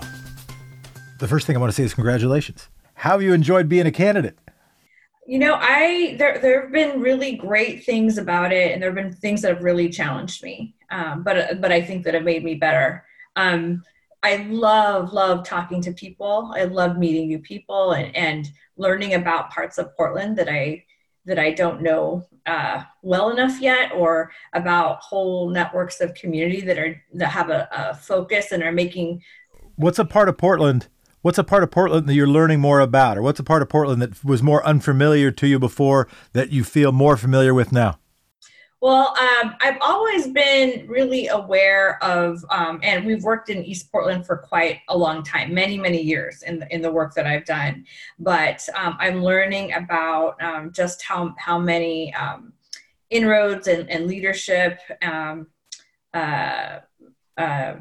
the 1.18 1.26
first 1.26 1.44
thing 1.44 1.56
I 1.56 1.58
want 1.58 1.72
to 1.72 1.74
say 1.74 1.82
is 1.82 1.92
congratulations. 1.92 2.68
How 2.94 3.10
have 3.10 3.22
you 3.22 3.32
enjoyed 3.32 3.68
being 3.68 3.84
a 3.84 3.90
candidate? 3.90 4.38
You 5.26 5.40
know, 5.40 5.56
I 5.58 6.14
there 6.20 6.38
there 6.38 6.62
have 6.62 6.70
been 6.70 7.00
really 7.00 7.34
great 7.34 7.84
things 7.84 8.16
about 8.16 8.52
it, 8.52 8.70
and 8.70 8.80
there 8.80 8.90
have 8.90 8.94
been 8.94 9.12
things 9.12 9.42
that 9.42 9.52
have 9.52 9.64
really 9.64 9.88
challenged 9.88 10.44
me. 10.44 10.72
Um, 10.92 11.24
but 11.24 11.60
but 11.60 11.72
I 11.72 11.82
think 11.82 12.04
that 12.04 12.14
have 12.14 12.22
made 12.22 12.44
me 12.44 12.54
better. 12.54 13.04
Um, 13.34 13.82
I 14.22 14.46
love 14.50 15.12
love 15.12 15.44
talking 15.44 15.82
to 15.82 15.92
people. 15.92 16.52
I 16.54 16.62
love 16.62 16.96
meeting 16.96 17.26
new 17.26 17.40
people 17.40 17.90
and 17.90 18.14
and 18.14 18.48
learning 18.76 19.14
about 19.14 19.50
parts 19.50 19.78
of 19.78 19.96
Portland 19.96 20.38
that 20.38 20.48
I 20.48 20.84
that 21.30 21.38
I 21.38 21.52
don't 21.52 21.80
know 21.80 22.26
uh, 22.44 22.82
well 23.02 23.30
enough 23.30 23.60
yet, 23.60 23.92
or 23.92 24.30
about 24.52 25.00
whole 25.00 25.48
networks 25.48 26.00
of 26.00 26.14
community 26.14 26.60
that 26.60 26.78
are 26.78 27.02
that 27.14 27.28
have 27.28 27.48
a, 27.48 27.68
a 27.72 27.94
focus 27.94 28.52
and 28.52 28.62
are 28.62 28.72
making. 28.72 29.22
What's 29.76 29.98
a 29.98 30.04
part 30.04 30.28
of 30.28 30.36
Portland 30.36 30.88
what's 31.22 31.38
a 31.38 31.44
part 31.44 31.62
of 31.62 31.70
Portland 31.70 32.06
that 32.08 32.14
you're 32.14 32.26
learning 32.26 32.60
more 32.60 32.80
about, 32.80 33.18
or 33.18 33.22
what's 33.22 33.40
a 33.40 33.44
part 33.44 33.62
of 33.62 33.68
Portland 33.68 34.00
that 34.02 34.24
was 34.24 34.42
more 34.42 34.64
unfamiliar 34.64 35.30
to 35.30 35.46
you 35.46 35.58
before 35.58 36.08
that 36.32 36.50
you 36.50 36.64
feel 36.64 36.92
more 36.92 37.16
familiar 37.16 37.54
with 37.54 37.72
now? 37.72 37.98
Well, 38.82 39.14
um, 39.18 39.56
I've 39.60 39.76
always 39.82 40.28
been 40.28 40.86
really 40.88 41.28
aware 41.28 42.02
of, 42.02 42.42
um, 42.48 42.80
and 42.82 43.04
we've 43.04 43.22
worked 43.22 43.50
in 43.50 43.62
East 43.62 43.92
Portland 43.92 44.24
for 44.24 44.38
quite 44.38 44.80
a 44.88 44.96
long 44.96 45.22
time, 45.22 45.52
many, 45.52 45.76
many 45.76 46.00
years 46.00 46.42
in 46.42 46.60
the, 46.60 46.74
in 46.74 46.80
the 46.80 46.90
work 46.90 47.12
that 47.14 47.26
I've 47.26 47.44
done. 47.44 47.84
But 48.18 48.66
um, 48.74 48.96
I'm 48.98 49.22
learning 49.22 49.74
about 49.74 50.42
um, 50.42 50.72
just 50.72 51.02
how, 51.02 51.34
how 51.36 51.58
many 51.58 52.14
um, 52.14 52.54
inroads 53.10 53.68
and, 53.68 53.90
and 53.90 54.06
leadership 54.06 54.80
um, 55.02 55.48
uh, 56.14 56.78
uh, 57.36 57.74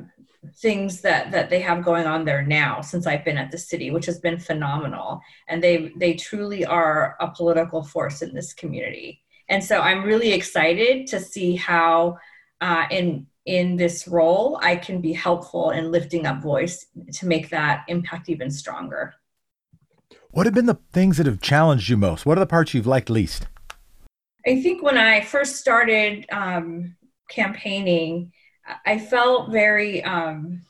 things 0.56 1.02
that 1.02 1.32
that 1.32 1.50
they 1.50 1.60
have 1.60 1.84
going 1.84 2.08
on 2.08 2.26
there 2.26 2.42
now 2.42 2.82
since 2.82 3.06
I've 3.06 3.26
been 3.26 3.38
at 3.38 3.52
the 3.52 3.58
city, 3.58 3.92
which 3.92 4.06
has 4.06 4.20
been 4.20 4.40
phenomenal. 4.40 5.22
And 5.48 5.64
they 5.64 5.92
they 5.98 6.14
truly 6.14 6.66
are 6.66 7.16
a 7.20 7.30
political 7.30 7.84
force 7.84 8.22
in 8.22 8.34
this 8.34 8.54
community. 8.54 9.22
And 9.50 9.64
so 9.64 9.82
I'm 9.82 10.04
really 10.04 10.32
excited 10.32 11.08
to 11.08 11.20
see 11.20 11.56
how 11.56 12.18
uh, 12.62 12.86
in 12.92 13.28
in 13.46 13.78
this 13.78 14.08
role 14.08 14.60
I 14.62 14.76
can 14.76 15.02
be 15.02 15.12
helpful 15.14 15.72
in 15.72 15.92
lifting 15.92 16.28
up 16.28 16.42
voice 16.42 16.86
to 17.14 17.26
make 17.26 17.50
that 17.50 17.84
impact 17.88 18.30
even 18.30 18.52
stronger. 18.52 19.16
What 20.32 20.46
have 20.46 20.54
been 20.54 20.68
the 20.68 20.78
things 20.94 21.18
that 21.18 21.26
have 21.26 21.42
challenged 21.42 21.90
you 21.90 21.98
most? 21.98 22.26
What 22.26 22.38
are 22.38 22.42
the 22.42 22.46
parts 22.46 22.74
you've 22.74 22.86
liked 22.86 23.10
least? 23.10 23.48
I 24.46 24.62
think 24.62 24.84
when 24.84 24.98
I 24.98 25.22
first 25.22 25.56
started 25.56 26.26
um, 26.32 26.96
campaigning, 27.30 28.32
I 28.86 29.00
felt 29.00 29.52
very 29.52 30.04
um, 30.04 30.62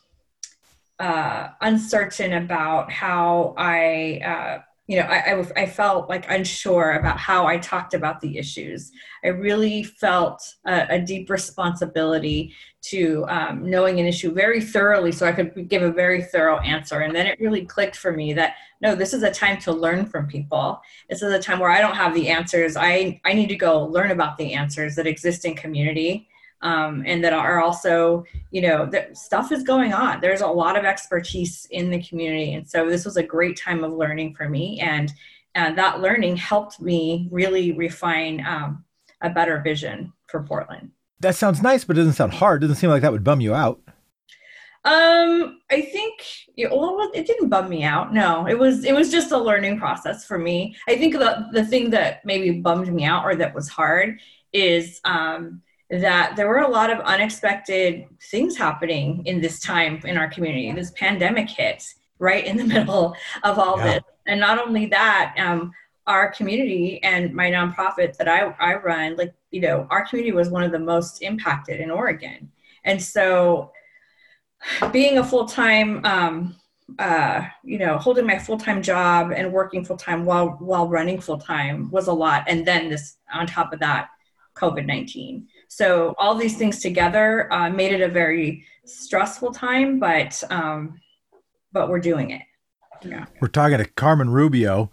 uh, 0.99 1.49
uncertain 1.61 2.33
about 2.33 2.91
how 2.91 3.53
I, 3.57 4.21
uh, 4.25 4.61
you 4.89 4.95
know, 4.95 5.03
I, 5.03 5.45
I, 5.55 5.65
felt 5.67 6.09
like 6.09 6.25
unsure 6.31 6.93
about 6.93 7.19
how 7.19 7.45
I 7.45 7.59
talked 7.59 7.93
about 7.93 8.21
the 8.21 8.39
issues. 8.39 8.91
I 9.23 9.27
really 9.27 9.83
felt 9.83 10.41
a, 10.65 10.87
a 10.89 10.99
deep 10.99 11.29
responsibility 11.29 12.55
to 12.85 13.23
um, 13.29 13.69
knowing 13.69 13.99
an 13.99 14.07
issue 14.07 14.33
very 14.33 14.59
thoroughly 14.59 15.11
so 15.11 15.27
I 15.27 15.31
could 15.31 15.69
give 15.69 15.83
a 15.83 15.91
very 15.91 16.23
thorough 16.23 16.57
answer. 16.61 17.01
And 17.01 17.15
then 17.15 17.27
it 17.27 17.39
really 17.39 17.65
clicked 17.65 17.97
for 17.97 18.11
me 18.11 18.33
that 18.33 18.55
no, 18.81 18.95
this 18.95 19.13
is 19.13 19.21
a 19.21 19.29
time 19.29 19.59
to 19.59 19.71
learn 19.71 20.07
from 20.07 20.25
people. 20.25 20.81
This 21.07 21.21
is 21.21 21.31
a 21.31 21.39
time 21.39 21.59
where 21.59 21.69
I 21.69 21.81
don't 21.81 21.95
have 21.95 22.15
the 22.15 22.27
answers. 22.27 22.75
I, 22.75 23.21
I 23.25 23.33
need 23.33 23.49
to 23.49 23.55
go 23.55 23.85
learn 23.85 24.09
about 24.09 24.39
the 24.39 24.53
answers 24.53 24.95
that 24.95 25.05
exist 25.05 25.45
in 25.45 25.53
community 25.53 26.27
um, 26.61 27.03
and 27.05 27.23
that 27.23 27.33
are 27.33 27.61
also, 27.61 28.25
you 28.51 28.61
know, 28.61 28.85
that 28.87 29.17
stuff 29.17 29.51
is 29.51 29.63
going 29.63 29.93
on. 29.93 30.21
There's 30.21 30.41
a 30.41 30.47
lot 30.47 30.77
of 30.77 30.85
expertise 30.85 31.67
in 31.71 31.89
the 31.89 32.01
community. 32.03 32.53
And 32.53 32.67
so 32.67 32.89
this 32.89 33.05
was 33.05 33.17
a 33.17 33.23
great 33.23 33.57
time 33.57 33.83
of 33.83 33.93
learning 33.93 34.35
for 34.35 34.49
me. 34.49 34.79
And, 34.79 35.11
and 35.55 35.77
that 35.77 36.01
learning 36.01 36.37
helped 36.37 36.81
me 36.81 37.27
really 37.31 37.71
refine 37.71 38.45
um, 38.45 38.83
a 39.21 39.29
better 39.29 39.61
vision 39.61 40.11
for 40.27 40.43
Portland. 40.43 40.91
That 41.21 41.35
sounds 41.35 41.61
nice, 41.61 41.83
but 41.83 41.97
it 41.97 42.01
doesn't 42.01 42.13
sound 42.13 42.33
hard. 42.33 42.63
It 42.63 42.67
doesn't 42.67 42.79
seem 42.79 42.89
like 42.89 43.01
that 43.01 43.11
would 43.11 43.23
bum 43.23 43.41
you 43.41 43.53
out. 43.53 43.81
Um, 44.85 45.59
I 45.69 45.81
think 45.81 46.21
well, 46.71 47.11
it 47.13 47.27
didn't 47.27 47.49
bum 47.49 47.69
me 47.69 47.83
out. 47.83 48.13
No, 48.13 48.47
it 48.47 48.57
was 48.57 48.85
it 48.85 48.95
was 48.95 49.11
just 49.11 49.31
a 49.33 49.37
learning 49.37 49.77
process 49.77 50.25
for 50.25 50.37
me. 50.37 50.75
I 50.87 50.95
think 50.95 51.13
the 51.13 51.47
the 51.51 51.65
thing 51.65 51.89
that 51.89 52.23
maybe 52.23 52.61
bummed 52.61 52.91
me 52.93 53.03
out 53.03 53.25
or 53.25 53.35
that 53.35 53.53
was 53.53 53.67
hard 53.67 54.19
is 54.53 55.01
um, 55.03 55.61
that 55.89 56.35
there 56.35 56.47
were 56.47 56.59
a 56.59 56.67
lot 56.67 56.91
of 56.91 56.99
unexpected 56.99 58.05
things 58.29 58.55
happening 58.55 59.23
in 59.25 59.41
this 59.41 59.59
time 59.59 59.99
in 60.05 60.17
our 60.17 60.27
community. 60.27 60.71
This 60.71 60.91
pandemic 60.91 61.49
hit 61.49 61.83
right 62.19 62.45
in 62.45 62.57
the 62.57 62.63
middle 62.75 63.15
of 63.43 63.57
all 63.57 63.77
yeah. 63.77 63.85
this. 63.85 64.03
And 64.27 64.39
not 64.39 64.65
only 64.65 64.85
that, 64.87 65.35
um, 65.39 65.71
our 66.05 66.31
community 66.31 67.01
and 67.03 67.33
my 67.33 67.51
nonprofit 67.51 68.17
that 68.17 68.27
I, 68.27 68.41
I 68.59 68.75
run, 68.75 69.15
like, 69.15 69.33
you 69.51 69.61
know, 69.61 69.87
our 69.89 70.05
community 70.05 70.35
was 70.35 70.49
one 70.49 70.63
of 70.63 70.71
the 70.71 70.79
most 70.79 71.21
impacted 71.21 71.79
in 71.79 71.91
Oregon. 71.91 72.51
And 72.83 73.01
so 73.01 73.71
being 74.91 75.17
a 75.17 75.23
full 75.23 75.45
time, 75.45 76.03
um, 76.05 76.55
uh, 76.97 77.43
you 77.63 77.77
know, 77.77 77.97
holding 77.97 78.25
my 78.25 78.39
full 78.39 78.57
time 78.57 78.81
job 78.81 79.31
and 79.31 79.53
working 79.53 79.85
full 79.85 79.97
time 79.97 80.25
while 80.25 80.57
while 80.59 80.87
running 80.87 81.21
full 81.21 81.37
time 81.37 81.89
was 81.91 82.07
a 82.07 82.13
lot. 82.13 82.43
And 82.47 82.65
then 82.65 82.89
this 82.89 83.17
on 83.31 83.45
top 83.45 83.73
of 83.73 83.79
that, 83.79 84.09
COVID 84.55 84.85
nineteen. 84.85 85.47
So 85.69 86.15
all 86.17 86.35
these 86.35 86.57
things 86.57 86.79
together 86.79 87.51
uh, 87.53 87.69
made 87.69 87.93
it 87.93 88.01
a 88.01 88.09
very 88.09 88.65
stressful 88.85 89.51
time, 89.53 89.99
but 89.99 90.43
um, 90.49 90.99
but 91.71 91.89
we're 91.89 91.99
doing 91.99 92.31
it. 92.31 92.41
Yeah. 93.03 93.25
We're 93.39 93.47
talking 93.47 93.77
to 93.77 93.85
Carmen 93.85 94.31
Rubio, 94.31 94.91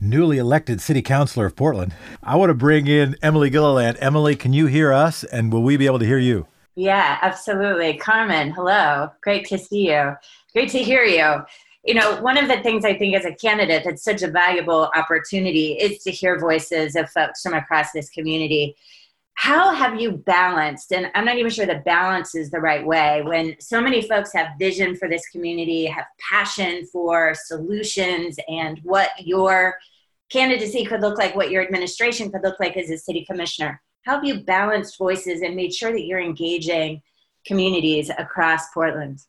newly 0.00 0.36
elected 0.36 0.80
city 0.80 1.00
councilor 1.00 1.46
of 1.46 1.56
Portland. 1.56 1.94
I 2.22 2.36
want 2.36 2.50
to 2.50 2.54
bring 2.54 2.88
in 2.88 3.16
Emily 3.22 3.50
Gilliland. 3.50 3.96
Emily, 4.00 4.36
can 4.36 4.52
you 4.52 4.66
hear 4.66 4.92
us, 4.92 5.22
and 5.24 5.52
will 5.52 5.62
we 5.62 5.76
be 5.76 5.86
able 5.86 6.00
to 6.00 6.06
hear 6.06 6.18
you? 6.18 6.46
Yeah, 6.74 7.18
absolutely. 7.22 7.96
Carmen, 7.96 8.50
hello. 8.50 9.10
Great 9.22 9.46
to 9.46 9.58
see 9.58 9.90
you. 9.90 10.14
Great 10.52 10.70
to 10.70 10.78
hear 10.78 11.04
you. 11.04 11.44
You 11.84 11.94
know, 11.94 12.20
one 12.20 12.36
of 12.36 12.48
the 12.48 12.60
things 12.62 12.84
I 12.84 12.98
think 12.98 13.16
as 13.16 13.24
a 13.24 13.34
candidate 13.34 13.84
that's 13.84 14.02
such 14.02 14.22
a 14.22 14.28
valuable 14.28 14.90
opportunity 14.94 15.72
is 15.72 16.02
to 16.02 16.10
hear 16.10 16.38
voices 16.38 16.96
of 16.96 17.08
folks 17.10 17.42
from 17.42 17.54
across 17.54 17.92
this 17.92 18.10
community 18.10 18.76
how 19.38 19.72
have 19.72 20.00
you 20.00 20.10
balanced 20.10 20.90
and 20.90 21.12
i'm 21.14 21.24
not 21.24 21.38
even 21.38 21.48
sure 21.48 21.64
that 21.64 21.84
balance 21.84 22.34
is 22.34 22.50
the 22.50 22.58
right 22.58 22.84
way 22.84 23.22
when 23.22 23.54
so 23.60 23.80
many 23.80 24.02
folks 24.02 24.32
have 24.32 24.48
vision 24.58 24.96
for 24.96 25.08
this 25.08 25.28
community 25.28 25.86
have 25.86 26.06
passion 26.28 26.84
for 26.86 27.36
solutions 27.46 28.36
and 28.48 28.80
what 28.82 29.10
your 29.20 29.76
candidacy 30.28 30.84
could 30.84 31.00
look 31.00 31.18
like 31.18 31.36
what 31.36 31.52
your 31.52 31.62
administration 31.62 32.32
could 32.32 32.42
look 32.42 32.58
like 32.58 32.76
as 32.76 32.90
a 32.90 32.98
city 32.98 33.24
commissioner? 33.24 33.80
How 34.02 34.16
have 34.16 34.24
you 34.24 34.40
balanced 34.40 34.98
voices 34.98 35.40
and 35.42 35.54
made 35.54 35.72
sure 35.72 35.92
that 35.92 36.04
you're 36.04 36.18
engaging 36.18 37.00
communities 37.46 38.10
across 38.18 38.70
portland? 38.74 39.20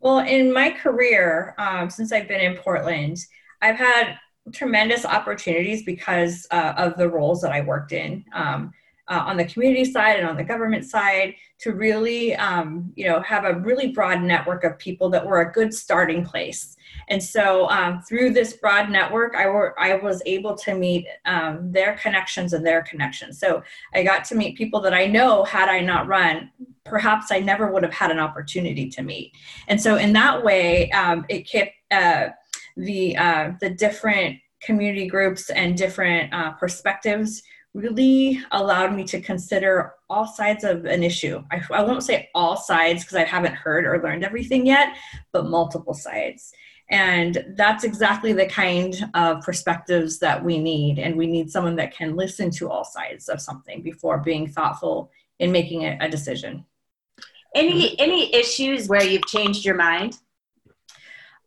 Well 0.00 0.20
in 0.20 0.50
my 0.50 0.70
career 0.70 1.54
um, 1.58 1.90
since 1.90 2.10
i've 2.10 2.26
been 2.26 2.40
in 2.40 2.56
portland 2.56 3.18
i've 3.60 3.76
had 3.76 4.16
tremendous 4.54 5.04
opportunities 5.04 5.82
because 5.84 6.46
uh, 6.50 6.72
of 6.78 6.96
the 6.96 7.10
roles 7.10 7.42
that 7.42 7.52
i 7.52 7.60
worked 7.60 7.92
in. 7.92 8.24
Um, 8.32 8.72
uh, 9.08 9.22
on 9.26 9.36
the 9.36 9.44
community 9.44 9.84
side 9.84 10.18
and 10.18 10.28
on 10.28 10.36
the 10.36 10.44
government 10.44 10.84
side 10.84 11.34
to 11.58 11.72
really 11.72 12.34
um, 12.36 12.92
you 12.96 13.06
know 13.06 13.20
have 13.20 13.44
a 13.44 13.54
really 13.60 13.88
broad 13.88 14.22
network 14.22 14.64
of 14.64 14.78
people 14.78 15.08
that 15.08 15.24
were 15.24 15.40
a 15.40 15.52
good 15.52 15.72
starting 15.72 16.24
place. 16.24 16.76
And 17.08 17.22
so 17.22 17.68
um, 17.70 18.02
through 18.02 18.30
this 18.30 18.54
broad 18.54 18.90
network 18.90 19.34
I, 19.36 19.46
were, 19.46 19.78
I 19.78 19.94
was 19.96 20.22
able 20.26 20.56
to 20.56 20.74
meet 20.74 21.06
um, 21.24 21.70
their 21.70 21.94
connections 21.96 22.52
and 22.52 22.66
their 22.66 22.82
connections. 22.82 23.38
So 23.38 23.62
i 23.94 24.02
got 24.02 24.24
to 24.26 24.34
meet 24.34 24.56
people 24.56 24.80
that 24.80 24.94
i 24.94 25.06
know 25.06 25.44
had 25.44 25.68
i 25.68 25.80
not 25.80 26.06
run 26.06 26.50
perhaps 26.84 27.30
i 27.30 27.38
never 27.38 27.70
would 27.70 27.82
have 27.82 27.92
had 27.92 28.10
an 28.10 28.18
opportunity 28.18 28.88
to 28.90 29.02
meet. 29.02 29.32
And 29.68 29.80
so 29.80 29.96
in 29.96 30.12
that 30.14 30.42
way 30.42 30.90
um, 30.92 31.24
it 31.28 31.48
kept 31.48 31.72
uh, 31.90 32.28
the 32.76 33.16
uh, 33.16 33.52
the 33.60 33.70
different 33.70 34.38
community 34.60 35.06
groups 35.06 35.50
and 35.50 35.76
different 35.76 36.32
uh, 36.32 36.52
perspectives 36.52 37.42
really 37.76 38.40
allowed 38.52 38.94
me 38.94 39.04
to 39.04 39.20
consider 39.20 39.94
all 40.08 40.26
sides 40.26 40.64
of 40.64 40.86
an 40.86 41.02
issue. 41.02 41.44
I, 41.52 41.60
I 41.72 41.82
won't 41.82 42.02
say 42.02 42.30
all 42.34 42.56
sides 42.56 43.04
because 43.04 43.16
I 43.16 43.24
haven't 43.24 43.54
heard 43.54 43.84
or 43.84 44.02
learned 44.02 44.24
everything 44.24 44.66
yet, 44.66 44.96
but 45.32 45.46
multiple 45.46 45.94
sides. 45.94 46.52
And 46.88 47.44
that's 47.56 47.84
exactly 47.84 48.32
the 48.32 48.46
kind 48.46 49.10
of 49.14 49.42
perspectives 49.42 50.18
that 50.20 50.42
we 50.42 50.58
need. 50.58 50.98
And 50.98 51.16
we 51.16 51.26
need 51.26 51.50
someone 51.50 51.76
that 51.76 51.94
can 51.94 52.16
listen 52.16 52.50
to 52.52 52.70
all 52.70 52.84
sides 52.84 53.28
of 53.28 53.40
something 53.40 53.82
before 53.82 54.18
being 54.18 54.48
thoughtful 54.48 55.10
in 55.38 55.52
making 55.52 55.84
a, 55.84 55.98
a 56.00 56.08
decision. 56.08 56.64
Any 57.54 57.98
any 57.98 58.34
issues 58.34 58.88
where 58.88 59.02
you've 59.02 59.26
changed 59.26 59.64
your 59.64 59.76
mind? 59.76 60.18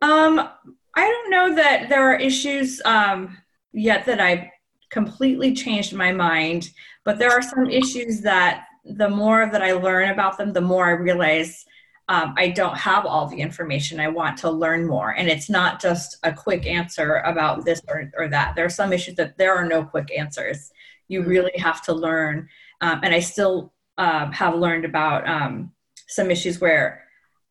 Um, 0.02 0.50
I 0.96 1.08
don't 1.08 1.30
know 1.30 1.56
that 1.56 1.88
there 1.90 2.04
are 2.04 2.16
issues 2.16 2.82
um, 2.84 3.38
yet 3.72 4.06
that 4.06 4.20
I 4.20 4.52
completely 4.90 5.54
changed 5.54 5.94
my 5.94 6.12
mind. 6.12 6.72
But 7.06 7.20
there 7.20 7.32
are 7.32 7.42
some 7.42 7.70
issues 7.70 8.22
that 8.22 8.66
the 8.86 9.10
more 9.10 9.50
that 9.52 9.62
I 9.62 9.74
learn 9.74 10.10
about 10.10 10.38
them, 10.38 10.54
the 10.54 10.62
more 10.62 10.86
I 10.86 10.92
realize 10.92 11.66
um, 12.10 12.34
I 12.38 12.50
don't 12.50 12.76
have 12.76 13.06
all 13.06 13.28
the 13.28 13.40
information. 13.40 14.00
I 14.00 14.08
want 14.08 14.36
to 14.40 14.50
learn 14.50 14.88
more. 14.88 15.12
And 15.12 15.30
it's 15.30 15.50
not 15.50 15.80
just 15.80 16.18
a 16.24 16.34
quick 16.34 16.66
answer 16.66 17.18
about 17.18 17.66
this 17.66 17.82
or, 17.88 18.12
or 18.18 18.28
that. 18.30 18.56
There 18.56 18.66
are 18.66 18.70
some 18.70 18.92
issues 18.92 19.16
that 19.16 19.38
there 19.38 19.56
are 19.56 19.66
no 19.66 19.84
quick 19.84 20.12
answers. 20.18 20.72
You 21.08 21.22
mm-hmm. 21.22 21.30
really 21.30 21.58
have 21.58 21.84
to 21.84 21.94
learn. 21.94 22.50
Um, 22.82 23.02
and 23.04 23.14
I 23.14 23.20
still 23.20 23.74
uh, 24.00 24.32
have 24.32 24.56
learned 24.56 24.86
about 24.86 25.28
um, 25.28 25.72
some 26.08 26.32
issues 26.32 26.60
where 26.60 27.04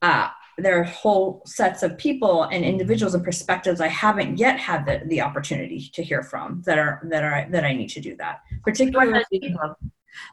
uh, 0.02 0.28
there 0.58 0.80
are 0.80 0.84
whole 0.84 1.42
sets 1.46 1.82
of 1.82 1.96
people 1.96 2.42
and 2.44 2.64
individuals 2.64 3.14
and 3.14 3.24
perspectives 3.24 3.80
I 3.80 3.88
haven't 3.88 4.38
yet 4.38 4.58
had 4.58 4.84
the, 4.84 5.02
the 5.06 5.20
opportunity 5.20 5.88
to 5.94 6.02
hear 6.02 6.22
from 6.22 6.62
that 6.66 6.78
are 6.78 7.00
that 7.04 7.22
are 7.22 7.46
that 7.50 7.64
I 7.64 7.72
need 7.72 7.88
to 7.90 8.00
do 8.00 8.16
that. 8.16 8.40
Particularly 8.64 9.24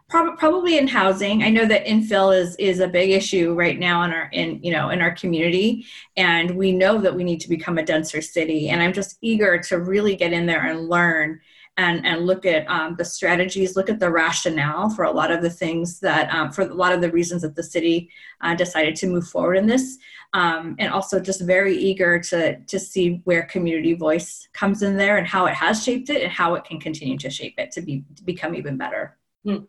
probably 0.10 0.78
in 0.78 0.88
housing. 0.88 1.44
I 1.44 1.50
know 1.50 1.66
that 1.66 1.86
infill 1.86 2.36
is 2.36 2.56
is 2.56 2.80
a 2.80 2.88
big 2.88 3.12
issue 3.12 3.54
right 3.54 3.78
now 3.78 4.04
in 4.04 4.12
our 4.12 4.30
in 4.32 4.60
you 4.64 4.72
know 4.72 4.90
in 4.90 5.02
our 5.02 5.14
community, 5.14 5.86
and 6.18 6.56
we 6.56 6.72
know 6.72 7.00
that 7.00 7.16
we 7.16 7.24
need 7.24 7.42
to 7.42 7.50
become 7.50 7.78
a 7.78 7.86
denser 7.86 8.22
city. 8.22 8.70
And 8.70 8.82
I'm 8.82 8.94
just 8.94 9.18
eager 9.22 9.60
to 9.60 9.80
really 9.80 10.16
get 10.16 10.34
in 10.34 10.46
there 10.46 10.66
and 10.66 10.90
learn 10.90 11.40
and, 11.78 12.06
and 12.06 12.26
look 12.26 12.46
at 12.46 12.66
um, 12.70 12.96
the 12.96 13.04
strategies, 13.04 13.76
look 13.76 13.90
at 13.90 14.00
the 14.00 14.10
rationale 14.10 14.90
for 14.90 15.04
a 15.04 15.12
lot 15.12 15.32
of 15.32 15.42
the 15.42 15.50
things 15.50 16.00
that, 16.00 16.34
um, 16.34 16.52
for 16.52 16.62
a 16.62 16.74
lot 16.74 16.94
of 16.94 17.02
the 17.02 17.12
reasons 17.12 17.42
that 17.42 17.56
the 17.56 17.64
city 17.64 18.10
uh, 18.42 18.56
decided 18.56 18.96
to 18.96 19.08
move 19.08 19.28
forward 19.28 19.56
in 19.56 19.68
this. 19.68 19.98
Um, 20.34 20.76
and 20.80 20.92
also 20.92 21.20
just 21.20 21.42
very 21.42 21.76
eager 21.76 22.20
to, 22.20 22.60
to 22.60 22.80
see 22.80 23.22
where 23.24 23.44
community 23.44 23.94
voice 23.94 24.48
comes 24.54 24.84
in 24.84 24.98
there 24.98 25.18
and 25.18 25.28
how 25.28 25.46
it 25.46 25.54
has 25.54 25.84
shaped 25.84 26.10
it 26.10 26.24
and 26.24 26.32
how 26.32 26.56
it 26.56 26.66
can 26.66 26.80
continue 26.80 27.18
to 27.18 27.30
shape 27.30 27.56
it 27.58 27.72
to, 27.72 27.82
be, 27.82 28.04
to 28.16 28.24
become 28.24 28.56
even 28.56 28.78
better. 28.78 29.18
Mm. 29.46 29.68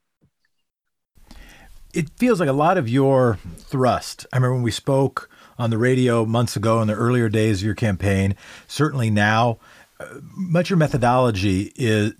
It 1.92 2.10
feels 2.16 2.40
like 2.40 2.48
a 2.48 2.52
lot 2.52 2.78
of 2.78 2.88
your 2.88 3.38
thrust. 3.56 4.26
I 4.32 4.36
remember 4.36 4.54
when 4.54 4.62
we 4.62 4.70
spoke 4.70 5.30
on 5.58 5.70
the 5.70 5.78
radio 5.78 6.26
months 6.26 6.56
ago 6.56 6.82
in 6.82 6.88
the 6.88 6.94
earlier 6.94 7.28
days 7.28 7.60
of 7.60 7.64
your 7.64 7.74
campaign, 7.74 8.34
certainly 8.66 9.08
now, 9.08 9.58
much 10.22 10.70
your 10.70 10.76
methodology 10.76 11.72
is 11.76 12.12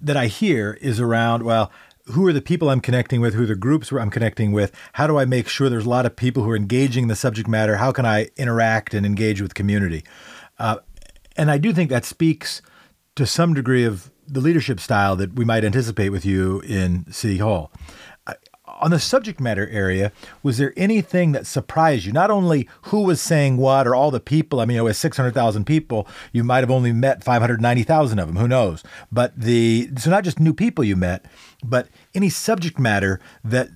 that 0.00 0.16
I 0.16 0.26
hear 0.26 0.78
is 0.80 1.00
around 1.00 1.42
well 1.42 1.70
who 2.08 2.26
are 2.26 2.32
the 2.32 2.40
people 2.40 2.70
I'm 2.70 2.80
connecting 2.80 3.20
with, 3.20 3.34
who 3.34 3.42
are 3.42 3.46
the 3.46 3.54
groups 3.54 3.92
I'm 3.92 4.10
connecting 4.10 4.52
with, 4.52 4.72
how 4.94 5.06
do 5.06 5.18
I 5.18 5.24
make 5.24 5.48
sure 5.48 5.68
there's 5.68 5.84
a 5.84 5.90
lot 5.90 6.06
of 6.06 6.16
people 6.16 6.42
who 6.42 6.50
are 6.50 6.56
engaging 6.56 7.08
the 7.08 7.16
subject 7.16 7.48
matter, 7.48 7.76
how 7.76 7.92
can 7.92 8.06
I 8.06 8.30
interact 8.36 8.94
and 8.94 9.04
engage 9.04 9.42
with 9.42 9.54
community? 9.54 10.04
Uh, 10.58 10.78
and 11.36 11.50
I 11.50 11.58
do 11.58 11.72
think 11.72 11.90
that 11.90 12.04
speaks 12.04 12.62
to 13.16 13.26
some 13.26 13.52
degree 13.52 13.84
of 13.84 14.10
the 14.26 14.40
leadership 14.40 14.80
style 14.80 15.16
that 15.16 15.34
we 15.34 15.44
might 15.44 15.64
anticipate 15.64 16.10
with 16.10 16.24
you 16.24 16.60
in 16.60 17.10
City 17.12 17.38
Hall 17.38 17.70
on 18.80 18.90
the 18.90 18.98
subject 18.98 19.40
matter 19.40 19.68
area, 19.68 20.12
was 20.42 20.58
there 20.58 20.72
anything 20.76 21.32
that 21.32 21.46
surprised 21.46 22.04
you? 22.04 22.12
Not 22.12 22.30
only 22.30 22.68
who 22.82 23.02
was 23.02 23.20
saying 23.20 23.56
what 23.56 23.86
or 23.86 23.94
all 23.94 24.10
the 24.10 24.20
people, 24.20 24.60
I 24.60 24.64
mean, 24.64 24.76
it 24.76 24.82
was 24.82 24.98
600,000 24.98 25.64
people, 25.64 26.06
you 26.32 26.44
might 26.44 26.60
have 26.60 26.70
only 26.70 26.92
met 26.92 27.24
590,000 27.24 28.18
of 28.18 28.26
them, 28.26 28.36
who 28.36 28.48
knows? 28.48 28.82
But 29.12 29.38
the, 29.38 29.90
so 29.98 30.10
not 30.10 30.24
just 30.24 30.40
new 30.40 30.54
people 30.54 30.84
you 30.84 30.96
met, 30.96 31.24
but 31.64 31.88
any 32.14 32.28
subject 32.28 32.78
matter 32.78 33.20
that, 33.44 33.68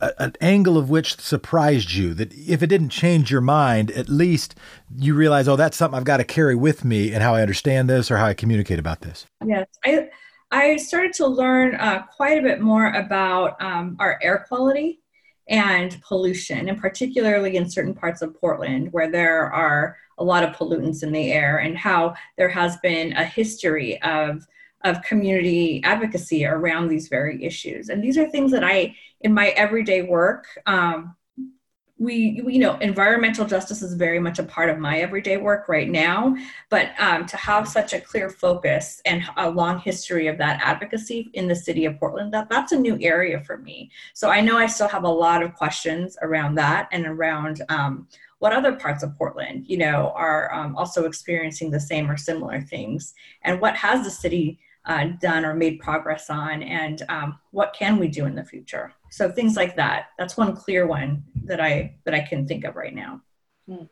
an 0.00 0.34
angle 0.40 0.78
of 0.78 0.88
which 0.88 1.18
surprised 1.18 1.92
you 1.92 2.14
that 2.14 2.32
if 2.34 2.62
it 2.62 2.68
didn't 2.68 2.90
change 2.90 3.32
your 3.32 3.40
mind, 3.40 3.90
at 3.90 4.08
least 4.08 4.54
you 4.96 5.12
realize, 5.12 5.48
oh, 5.48 5.56
that's 5.56 5.76
something 5.76 5.98
I've 5.98 6.04
got 6.04 6.18
to 6.18 6.24
carry 6.24 6.54
with 6.54 6.84
me 6.84 7.12
and 7.12 7.20
how 7.20 7.34
I 7.34 7.42
understand 7.42 7.90
this 7.90 8.08
or 8.08 8.16
how 8.18 8.26
I 8.26 8.34
communicate 8.34 8.78
about 8.78 9.00
this. 9.00 9.26
Yes. 9.44 9.66
I, 9.84 10.08
I 10.50 10.76
started 10.76 11.12
to 11.14 11.26
learn 11.26 11.74
uh, 11.74 12.02
quite 12.06 12.38
a 12.38 12.42
bit 12.42 12.60
more 12.60 12.88
about 12.92 13.60
um, 13.60 13.96
our 13.98 14.18
air 14.22 14.44
quality 14.48 15.00
and 15.48 16.00
pollution, 16.02 16.68
and 16.68 16.80
particularly 16.80 17.56
in 17.56 17.68
certain 17.68 17.94
parts 17.94 18.22
of 18.22 18.38
Portland 18.38 18.92
where 18.92 19.10
there 19.10 19.52
are 19.52 19.96
a 20.18 20.24
lot 20.24 20.44
of 20.44 20.54
pollutants 20.54 21.02
in 21.02 21.12
the 21.12 21.32
air, 21.32 21.58
and 21.58 21.76
how 21.76 22.14
there 22.36 22.48
has 22.48 22.76
been 22.78 23.12
a 23.12 23.24
history 23.24 24.00
of 24.02 24.46
of 24.84 25.02
community 25.02 25.82
advocacy 25.84 26.46
around 26.46 26.86
these 26.86 27.08
very 27.08 27.44
issues. 27.44 27.88
And 27.88 28.02
these 28.02 28.16
are 28.16 28.30
things 28.30 28.52
that 28.52 28.62
I, 28.62 28.94
in 29.22 29.34
my 29.34 29.48
everyday 29.48 30.02
work, 30.02 30.46
um, 30.66 31.16
we, 31.98 32.40
we, 32.44 32.54
you 32.54 32.58
know 32.60 32.76
environmental 32.78 33.44
justice 33.44 33.82
is 33.82 33.94
very 33.94 34.18
much 34.20 34.38
a 34.38 34.44
part 34.44 34.70
of 34.70 34.78
my 34.78 34.98
everyday 34.98 35.36
work 35.36 35.68
right 35.68 35.88
now 35.88 36.34
but 36.68 36.90
um, 36.98 37.26
to 37.26 37.36
have 37.36 37.68
such 37.68 37.92
a 37.92 38.00
clear 38.00 38.30
focus 38.30 39.02
and 39.04 39.22
a 39.36 39.50
long 39.50 39.78
history 39.80 40.28
of 40.28 40.38
that 40.38 40.60
advocacy 40.62 41.30
in 41.34 41.48
the 41.48 41.54
city 41.54 41.84
of 41.84 41.98
portland 41.98 42.32
that 42.32 42.48
that's 42.48 42.72
a 42.72 42.78
new 42.78 42.96
area 43.00 43.40
for 43.40 43.58
me. 43.58 43.90
So 44.14 44.30
i 44.30 44.40
know 44.40 44.56
i 44.56 44.66
still 44.66 44.88
have 44.88 45.04
a 45.04 45.08
lot 45.08 45.42
of 45.42 45.54
questions 45.54 46.16
around 46.22 46.54
that 46.56 46.88
and 46.92 47.06
around 47.06 47.62
um, 47.68 48.06
what 48.38 48.52
other 48.52 48.72
parts 48.72 49.02
of 49.02 49.16
portland 49.16 49.64
you 49.66 49.78
know 49.78 50.12
are 50.14 50.52
um, 50.54 50.76
also 50.76 51.04
experiencing 51.04 51.70
the 51.70 51.80
same 51.80 52.10
or 52.10 52.16
similar 52.16 52.60
things. 52.60 53.14
And 53.42 53.60
what 53.60 53.76
has 53.76 54.04
the 54.04 54.10
city 54.10 54.58
uh, 54.88 55.04
done 55.20 55.44
or 55.44 55.54
made 55.54 55.78
progress 55.80 56.30
on 56.30 56.62
and 56.62 57.02
um, 57.08 57.38
what 57.50 57.74
can 57.78 57.98
we 57.98 58.08
do 58.08 58.24
in 58.24 58.34
the 58.34 58.44
future? 58.44 58.92
So 59.10 59.30
things 59.30 59.54
like 59.54 59.76
that. 59.76 60.06
That's 60.18 60.36
one 60.36 60.56
clear 60.56 60.86
one 60.86 61.24
that 61.44 61.60
i 61.60 61.94
that 62.04 62.14
i 62.14 62.20
can 62.20 62.46
think 62.46 62.64
of 62.64 62.76
right 62.76 62.94
now. 62.94 63.22
Hmm. 63.68 63.84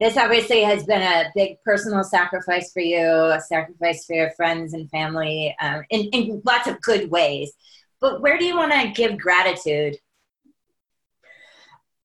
this 0.00 0.16
obviously 0.16 0.62
has 0.62 0.84
been 0.84 1.02
a 1.02 1.30
big 1.34 1.62
personal 1.62 2.02
sacrifice 2.02 2.72
for 2.72 2.80
you 2.80 3.06
a 3.06 3.40
sacrifice 3.40 4.06
for 4.06 4.14
your 4.14 4.30
friends 4.30 4.72
and 4.72 4.90
family 4.90 5.54
um, 5.60 5.82
in, 5.90 6.06
in 6.12 6.42
lots 6.44 6.66
of 6.66 6.80
good 6.80 7.10
ways. 7.10 7.52
But 8.00 8.20
where 8.22 8.38
do 8.38 8.44
you 8.44 8.56
want 8.56 8.72
to 8.72 8.88
give 8.88 9.18
gratitude? 9.18 9.96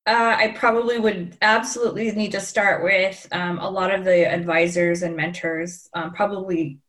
Uh, 0.06 0.36
I 0.38 0.56
probably 0.58 0.98
would 0.98 1.38
absolutely 1.42 2.12
need 2.12 2.32
to 2.32 2.40
start 2.40 2.84
with 2.84 3.28
um, 3.32 3.60
a 3.60 3.70
lot 3.70 3.94
of 3.94 4.06
the 4.06 4.26
advisors 4.26 5.04
and 5.04 5.16
mentors, 5.16 5.90
um, 5.94 6.14
probably 6.14 6.80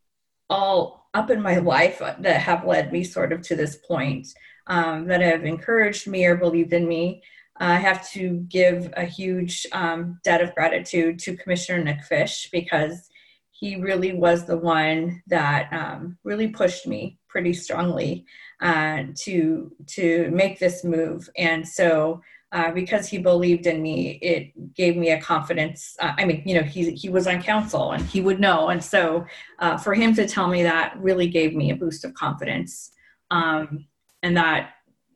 all 0.50 1.08
up 1.14 1.30
in 1.30 1.40
my 1.40 1.56
life 1.56 1.98
that 1.98 2.40
have 2.42 2.66
led 2.66 2.92
me 2.92 3.02
sort 3.02 3.32
of 3.32 3.40
to 3.42 3.56
this 3.56 3.76
point, 3.76 4.28
um, 4.66 5.06
that 5.06 5.20
have 5.20 5.44
encouraged 5.44 6.06
me 6.06 6.24
or 6.26 6.36
believed 6.36 6.72
in 6.72 6.86
me. 6.86 7.22
I 7.56 7.76
have 7.76 8.08
to 8.12 8.44
give 8.48 8.92
a 8.96 9.04
huge 9.04 9.66
um, 9.72 10.20
debt 10.24 10.42
of 10.42 10.54
gratitude 10.54 11.18
to 11.20 11.36
Commissioner 11.36 11.82
Nick 11.82 12.04
Fish 12.04 12.48
because 12.50 13.10
he 13.50 13.76
really 13.76 14.12
was 14.12 14.46
the 14.46 14.56
one 14.56 15.22
that 15.26 15.70
um, 15.72 16.16
really 16.24 16.48
pushed 16.48 16.86
me 16.86 17.18
pretty 17.28 17.52
strongly 17.52 18.24
uh, 18.62 19.02
to 19.14 19.70
to 19.86 20.30
make 20.30 20.58
this 20.58 20.84
move. 20.84 21.28
And 21.36 21.66
so 21.68 22.22
uh, 22.52 22.72
because 22.72 23.08
he 23.08 23.18
believed 23.18 23.66
in 23.66 23.80
me, 23.80 24.18
it 24.22 24.74
gave 24.74 24.96
me 24.96 25.10
a 25.10 25.20
confidence. 25.20 25.96
Uh, 26.00 26.12
I 26.18 26.24
mean, 26.24 26.42
you 26.44 26.54
know, 26.54 26.62
he 26.62 26.92
he 26.92 27.08
was 27.08 27.26
on 27.26 27.42
council 27.42 27.92
and 27.92 28.02
he 28.04 28.20
would 28.20 28.40
know, 28.40 28.68
and 28.68 28.82
so 28.82 29.24
uh, 29.60 29.76
for 29.76 29.94
him 29.94 30.14
to 30.14 30.26
tell 30.26 30.48
me 30.48 30.62
that 30.64 31.00
really 31.00 31.28
gave 31.28 31.54
me 31.54 31.70
a 31.70 31.76
boost 31.76 32.04
of 32.04 32.14
confidence, 32.14 32.90
um, 33.30 33.86
and 34.22 34.36
that 34.36 34.70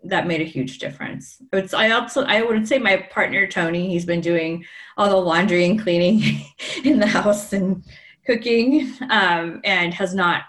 that 0.04 0.26
made 0.26 0.42
a 0.42 0.44
huge 0.44 0.78
difference. 0.78 1.42
It's 1.52 1.74
I 1.74 1.90
also 1.90 2.22
I 2.22 2.42
would 2.42 2.68
say 2.68 2.78
my 2.78 2.96
partner 3.10 3.46
Tony, 3.48 3.88
he's 3.88 4.06
been 4.06 4.20
doing 4.20 4.64
all 4.96 5.10
the 5.10 5.16
laundry 5.16 5.64
and 5.64 5.80
cleaning 5.80 6.44
in 6.84 7.00
the 7.00 7.06
house 7.06 7.52
and 7.52 7.82
cooking, 8.24 8.92
um, 9.10 9.60
and 9.64 9.92
has 9.92 10.14
not 10.14 10.42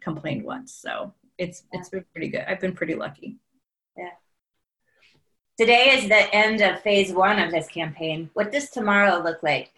complained 0.00 0.44
once. 0.44 0.72
So 0.72 1.14
it's 1.36 1.64
it's 1.72 1.88
been 1.88 2.04
pretty 2.12 2.28
good. 2.28 2.44
I've 2.46 2.60
been 2.60 2.74
pretty 2.74 2.94
lucky. 2.94 3.38
Yeah. 3.96 4.10
Today 5.58 5.90
is 5.90 6.08
the 6.08 6.32
end 6.32 6.60
of 6.60 6.80
phase 6.82 7.12
one 7.12 7.40
of 7.40 7.50
this 7.50 7.66
campaign. 7.66 8.30
What 8.34 8.52
does 8.52 8.70
tomorrow 8.70 9.20
look 9.20 9.42
like? 9.42 9.72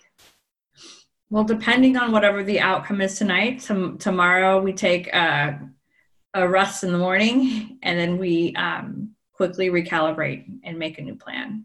Well, 1.31 1.45
depending 1.45 1.97
on 1.97 2.13
whatever 2.13 2.45
the 2.45 2.61
outcome 2.61 3.01
is 3.01 3.17
tonight, 3.17 3.63
tom- 3.63 3.97
tomorrow 3.97 4.61
we 4.61 4.75
take 4.75 5.07
a, 5.07 5.59
a 6.35 6.47
rest 6.47 6.85
in 6.85 6.93
the 6.93 6.99
morning 6.99 7.79
and 7.83 7.99
then 7.99 8.19
we 8.19 8.55
um, 8.57 9.13
quickly 9.33 9.71
recalibrate 9.71 10.45
and 10.65 10.79
make 10.79 10.99
a 10.99 11.03
new 11.03 11.15
plan. 11.15 11.65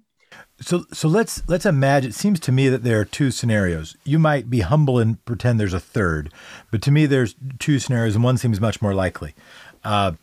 So, 0.62 0.86
so 0.93 1.10
let's 1.10 1.43
let's 1.49 1.65
imagine. 1.65 2.12
It 2.12 2.15
seems 2.15 2.39
to 2.41 2.54
me 2.54 2.69
that 2.69 2.84
there 2.84 3.01
are 3.01 3.06
two 3.06 3.32
scenarios. 3.32 3.97
You 4.06 4.17
might 4.17 4.49
be 4.49 4.62
humble 4.62 4.97
and 4.97 5.23
pretend 5.25 5.60
there's 5.60 5.73
a 5.73 5.80
third, 5.82 6.32
but 6.71 6.82
to 6.84 6.91
me, 6.91 7.06
there's 7.06 7.36
two 7.60 7.80
scenarios, 7.80 8.15
and 8.15 8.23
one 8.23 8.38
seems 8.38 8.62
much 8.62 8.82
more 8.82 8.93
likely. 8.93 9.36
Uh, 9.84 10.13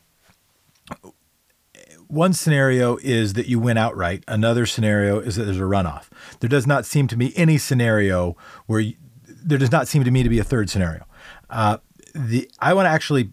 one 2.13 2.35
scenario 2.35 2.99
is 2.99 3.33
that 3.33 3.47
you 3.47 3.59
win 3.59 3.79
outright. 3.79 4.23
Another 4.29 4.67
scenario 4.67 5.19
is 5.19 5.37
that 5.37 5.45
there's 5.45 5.57
a 5.57 5.63
runoff. 5.63 6.09
There 6.41 6.49
does 6.49 6.67
not 6.67 6.85
seem 6.85 7.09
to 7.09 7.17
me 7.17 7.33
any 7.37 7.57
scenario 7.57 8.37
where 8.67 8.81
you, 8.81 8.97
there 9.27 9.57
does 9.57 9.73
not 9.73 9.89
seem 9.89 10.05
to 10.05 10.11
me 10.11 10.23
to 10.23 10.29
be 10.29 10.39
a 10.39 10.45
third 10.45 10.69
scenario. 10.69 11.07
Uh, 11.49 11.79
the 12.15 12.51
I 12.59 12.75
want 12.75 12.85
to 12.85 12.91
actually 12.91 13.33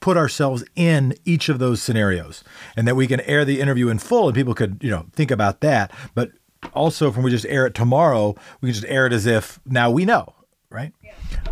put 0.00 0.16
ourselves 0.16 0.64
in 0.74 1.14
each 1.24 1.48
of 1.48 1.60
those 1.60 1.80
scenarios, 1.80 2.42
and 2.76 2.88
that 2.88 2.96
we 2.96 3.06
can 3.06 3.20
air 3.20 3.44
the 3.44 3.60
interview 3.60 3.88
in 3.88 4.00
full, 4.00 4.26
and 4.26 4.34
people 4.34 4.52
could 4.52 4.78
you 4.82 4.90
know 4.90 5.06
think 5.12 5.30
about 5.30 5.60
that. 5.60 5.92
But 6.16 6.32
also, 6.74 7.08
if 7.08 7.16
we 7.16 7.30
just 7.30 7.46
air 7.46 7.66
it 7.66 7.74
tomorrow, 7.74 8.34
we 8.60 8.66
can 8.66 8.74
just 8.74 8.92
air 8.92 9.06
it 9.06 9.12
as 9.12 9.26
if 9.26 9.60
now 9.64 9.92
we 9.92 10.04
know, 10.04 10.34
right? 10.70 10.92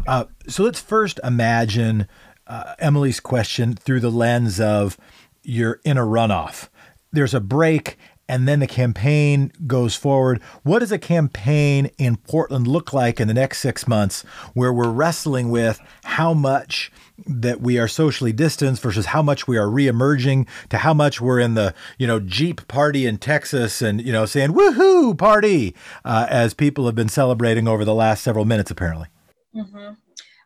Uh, 0.09 0.25
so 0.49 0.65
let's 0.65 0.81
first 0.81 1.21
imagine 1.23 2.09
uh, 2.49 2.75
Emily's 2.81 3.21
question 3.21 3.75
through 3.75 4.01
the 4.01 4.11
lens 4.11 4.59
of 4.59 4.97
you're 5.47 5.81
in 5.85 5.97
a 5.97 6.03
runoff. 6.03 6.69
There's 7.13 7.35
a 7.35 7.41
break, 7.41 7.97
and 8.29 8.49
then 8.49 8.61
the 8.61 8.67
campaign 8.67 9.53
goes 9.67 9.95
forward. 9.95 10.43
What 10.63 10.81
does 10.81 10.93
a 10.93 10.99
campaign 10.99 11.91
in 11.99 12.17
Portland 12.17 12.67
look 12.67 12.93
like 12.93 13.21
in 13.21 13.29
the 13.29 13.35
next 13.35 13.59
six 13.61 13.87
months 13.87 14.23
where 14.55 14.73
we're 14.73 14.91
wrestling 14.91 15.51
with 15.51 15.81
how 16.05 16.35
much 16.35 16.91
that 17.27 17.61
we 17.61 17.79
are 17.79 17.89
socially 17.89 18.33
distanced 18.33 18.83
versus 18.83 19.07
how 19.07 19.23
much 19.23 19.49
we 19.49 19.57
are 19.57 19.69
reemerging 19.69 20.47
to 20.69 20.79
how 20.79 20.93
much 20.93 21.21
we're 21.21 21.41
in 21.41 21.55
the, 21.55 21.75
you 21.99 22.07
know, 22.07 22.21
Jeep 22.21 22.67
party 22.69 23.07
in 23.07 23.17
Texas 23.17 23.81
and, 23.81 24.03
you 24.03 24.13
know, 24.13 24.27
saying 24.27 24.51
woohoo 24.51 25.17
party 25.17 25.75
uh, 26.05 26.27
as 26.29 26.53
people 26.53 26.87
have 26.87 26.95
been 26.95 27.09
celebrating 27.09 27.67
over 27.67 27.85
the 27.85 27.95
last 27.95 28.23
several 28.23 28.45
minutes, 28.45 28.71
apparently? 28.71 29.07
Mm-hmm. 29.55 29.95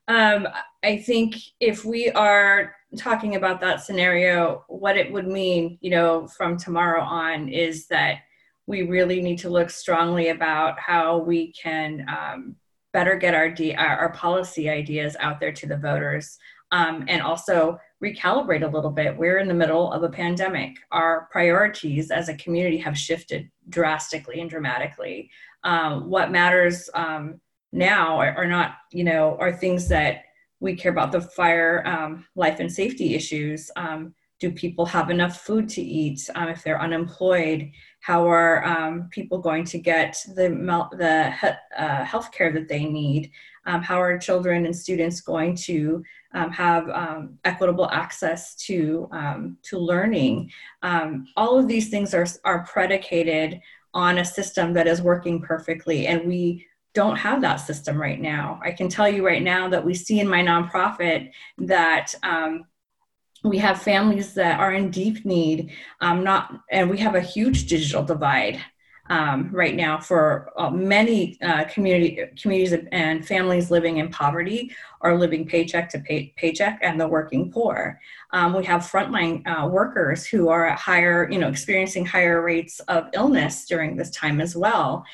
Um, 0.09 0.49
I 0.83 0.99
think 0.99 1.37
if 1.61 1.85
we 1.85 2.11
are 2.11 2.75
talking 2.96 3.37
about 3.37 3.61
that 3.61 3.83
scenario, 3.83 4.64
what 4.68 4.96
it 4.96 5.12
would 5.12 5.26
mean, 5.26 5.79
you 5.81 5.90
know, 5.90 6.26
from 6.26 6.57
tomorrow 6.57 7.03
on 7.03 7.48
is 7.48 7.87
that 7.88 8.18
we 8.66 8.83
really 8.83 9.20
need 9.20 9.38
to 9.38 9.50
look 9.50 9.70
strongly 9.70 10.29
about 10.29 10.79
how 10.79 11.18
we 11.18 11.53
can 11.53 12.07
um, 12.09 12.57
better 12.92 13.16
get 13.16 13.35
our, 13.35 13.50
D- 13.50 13.74
our, 13.74 13.96
our 13.98 14.12
policy 14.12 14.68
ideas 14.68 15.16
out 15.20 15.40
there 15.40 15.53
to 15.53 15.66
the 15.66 15.76
voters, 15.76 16.38
um, 16.72 17.05
and 17.09 17.22
also 17.22 17.79
recalibrate 18.03 18.62
a 18.62 18.70
little 18.70 18.90
bit. 18.90 19.16
We're 19.16 19.38
in 19.38 19.48
the 19.48 19.55
middle 19.55 19.92
of 19.92 20.03
a 20.03 20.09
pandemic. 20.09 20.76
Our 20.90 21.29
priorities 21.31 22.11
as 22.11 22.29
a 22.29 22.37
community 22.37 22.79
have 22.79 22.96
shifted 22.96 23.50
drastically 23.68 24.40
and 24.40 24.48
dramatically. 24.48 25.31
Um, 25.64 26.09
what 26.09 26.31
matters 26.31 26.88
um, 26.94 27.40
now 27.72 28.18
are, 28.18 28.33
are, 28.37 28.46
not, 28.46 28.76
you 28.92 29.05
know, 29.05 29.37
are 29.38 29.53
things 29.53 29.88
that 29.88 30.24
we 30.61 30.75
care 30.75 30.92
about 30.92 31.11
the 31.11 31.20
fire 31.20 31.83
um, 31.87 32.27
life 32.37 32.61
and 32.61 32.70
safety 32.70 33.14
issues 33.14 33.70
um, 33.77 34.14
do 34.40 34.51
people 34.51 34.87
have 34.87 35.11
enough 35.11 35.42
food 35.42 35.68
to 35.68 35.83
eat 35.83 36.29
um, 36.35 36.49
if 36.49 36.64
they're 36.64 36.81
unemployed? 36.81 37.70
How 38.01 38.27
are 38.27 38.64
um, 38.64 39.09
people 39.11 39.38
going 39.38 39.64
to 39.64 39.79
get 39.79 40.16
the, 40.35 40.49
the 40.96 41.57
uh, 41.79 42.05
health 42.05 42.33
care 42.33 42.51
that 42.53 42.66
they 42.66 42.87
need? 42.87 43.31
Um, 43.66 43.83
how 43.83 44.01
are 44.01 44.18
children 44.18 44.64
and 44.64 44.75
students 44.75 45.20
going 45.20 45.55
to 45.57 46.03
um, 46.33 46.51
have 46.53 46.88
equitable 47.44 47.90
access 47.90 48.55
to, 48.57 49.11
to 49.62 49.79
learning? 49.79 50.51
All 50.83 51.59
of 51.59 51.68
these 51.68 51.90
things 51.90 52.14
are, 52.14 52.27
are 52.44 52.64
predicated 52.64 53.61
on 53.92 54.18
a 54.18 54.25
system 54.25 54.73
that 54.73 54.87
is 54.87 55.03
working 55.03 55.42
perfectly 55.42 56.07
and 56.07 56.27
we 56.27 56.66
don't 56.94 57.16
have 57.16 57.40
that 57.42 57.57
system 57.57 58.00
right 58.00 58.20
now. 58.20 58.61
I 58.62 58.72
can 58.72 58.88
tell 58.88 59.09
you 59.09 59.24
right 59.24 59.42
now 59.42 59.68
that 59.68 59.85
we 59.85 59.94
see 59.94 60.20
in 60.20 60.29
my 60.29 60.42
nonprofit 60.42 61.31
that 61.59 62.14
um, 62.22 62.64
we 63.44 63.59
have 63.59 63.81
families 63.81 64.35
that 64.35 64.59
are 64.59 64.72
in 64.72 64.90
deep 64.90 65.24
need, 65.24 65.72
um, 66.00 66.24
not, 66.24 66.61
and 66.70 66.90
we 66.90 66.98
have 66.98 67.14
a 67.14 67.20
huge 67.20 67.66
digital 67.66 68.03
divide. 68.03 68.61
Um, 69.09 69.50
right 69.50 69.74
now, 69.74 69.98
for 69.98 70.53
uh, 70.57 70.70
many 70.70 71.37
uh, 71.42 71.64
community 71.64 72.26
communities 72.40 72.79
and 72.92 73.26
families 73.26 73.68
living 73.68 73.96
in 73.96 74.09
poverty 74.09 74.70
are 75.00 75.18
living 75.18 75.44
paycheck 75.44 75.88
to 75.88 75.98
pay, 75.98 76.33
paycheck, 76.37 76.79
and 76.81 77.00
the 77.00 77.09
working 77.09 77.50
poor. 77.50 77.98
Um, 78.33 78.55
we 78.55 78.64
have 78.66 78.83
frontline 78.83 79.44
uh, 79.48 79.66
workers 79.66 80.26
who 80.26 80.48
are 80.48 80.66
at 80.66 80.79
higher, 80.79 81.29
you 81.29 81.40
know, 81.40 81.48
experiencing 81.48 82.07
higher 82.07 82.40
rates 82.40 82.79
of 82.87 83.09
illness 83.12 83.66
during 83.66 83.96
this 83.96 84.11
time 84.11 84.40
as 84.40 84.55
well 84.55 85.05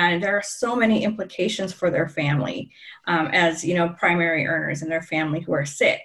and 0.00 0.22
there 0.22 0.36
are 0.36 0.42
so 0.42 0.74
many 0.76 1.04
implications 1.04 1.72
for 1.72 1.90
their 1.90 2.08
family 2.08 2.70
um, 3.06 3.28
as 3.28 3.64
you 3.64 3.74
know 3.74 3.90
primary 3.90 4.46
earners 4.46 4.82
and 4.82 4.90
their 4.90 5.02
family 5.02 5.40
who 5.40 5.52
are 5.52 5.64
sick. 5.64 6.00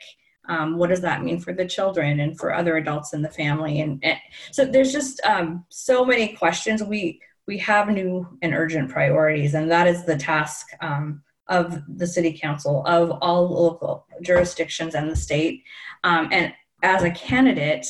Um, 0.47 0.78
what 0.78 0.89
does 0.89 1.02
that 1.02 1.23
mean 1.23 1.39
for 1.39 1.54
the 1.54 1.65
children 1.65 2.19
and 2.19 2.38
for 2.39 2.54
other 2.54 2.78
adults 2.78 3.13
in 3.13 3.21
the 3.21 3.30
family? 3.30 3.82
And, 3.82 3.99
and 4.04 4.17
so 4.52 4.65
there's 4.65 4.91
just 4.91 5.21
um, 5.23 5.63
so 5.69 6.04
many 6.04 6.36
questions. 6.36 6.84
We 6.84 7.21
we 7.47 7.58
have 7.60 7.89
new 7.89 8.28
and 8.41 8.54
urgent 8.54 8.89
priorities 8.89 9.54
and 9.56 9.71
that 9.71 9.88
is 9.88 10.06
the 10.06 10.17
task 10.17 10.67
um, 10.82 11.23
of 11.47 11.82
the 11.97 12.06
city 12.06 12.38
council 12.38 12.84
of 12.86 13.12
all 13.21 13.49
local 13.49 14.06
jurisdictions 14.21 14.93
and 14.93 15.10
the 15.10 15.15
state. 15.15 15.63
Um, 16.04 16.30
and 16.32 16.54
as 16.84 17.04
a 17.04 17.12
candidate 17.12 17.88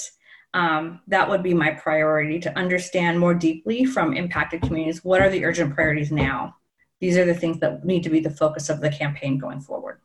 um, 0.53 1.01
that 1.07 1.29
would 1.29 1.43
be 1.43 1.53
my 1.53 1.71
priority 1.71 2.39
to 2.39 2.57
understand 2.57 3.19
more 3.19 3.33
deeply 3.33 3.85
from 3.85 4.15
impacted 4.15 4.61
communities 4.61 5.03
what 5.03 5.21
are 5.21 5.29
the 5.29 5.45
urgent 5.45 5.73
priorities 5.75 6.11
now? 6.11 6.55
These 6.99 7.17
are 7.17 7.25
the 7.25 7.35
things 7.35 7.59
that 7.59 7.85
need 7.85 8.03
to 8.03 8.09
be 8.09 8.19
the 8.19 8.29
focus 8.29 8.69
of 8.69 8.81
the 8.81 8.89
campaign 8.89 9.37
going 9.37 9.61
forward. 9.61 9.99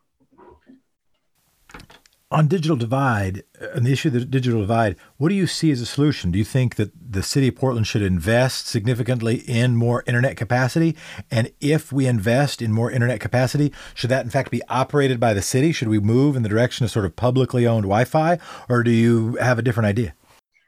On 2.31 2.47
digital 2.47 2.75
divide 2.75 3.43
and 3.73 3.85
the 3.85 3.93
issue 3.93 4.09
of 4.09 4.13
the 4.13 4.25
digital 4.25 4.61
divide 4.61 4.97
what 5.17 5.29
do 5.29 5.35
you 5.35 5.47
see 5.47 5.71
as 5.71 5.79
a 5.79 5.85
solution? 5.85 6.31
Do 6.31 6.39
you 6.39 6.43
think 6.43 6.75
that 6.75 6.91
the 7.11 7.23
city 7.23 7.47
of 7.47 7.55
portland 7.55 7.87
should 7.87 8.01
invest 8.01 8.67
significantly 8.67 9.37
in 9.47 9.75
more 9.75 10.03
internet 10.05 10.35
capacity? 10.35 10.95
And 11.31 11.51
if 11.61 11.91
we 11.91 12.07
invest 12.07 12.61
in 12.61 12.71
more 12.71 12.91
internet 12.91 13.19
capacity 13.19 13.71
should 13.93 14.09
that 14.09 14.25
in 14.25 14.31
fact 14.31 14.51
be 14.51 14.61
operated 14.69 15.19
by 15.19 15.33
the 15.33 15.41
city? 15.41 15.71
Should 15.71 15.87
we 15.87 15.99
move 15.99 16.35
in 16.35 16.43
the 16.43 16.49
direction 16.49 16.83
of 16.83 16.91
sort 16.91 17.05
of 17.05 17.15
publicly 17.15 17.65
owned 17.65 17.83
wi-fi? 17.83 18.37
Or 18.69 18.83
do 18.83 18.91
you 18.91 19.35
have 19.35 19.57
a 19.57 19.63
different 19.63 19.87
idea 19.87 20.13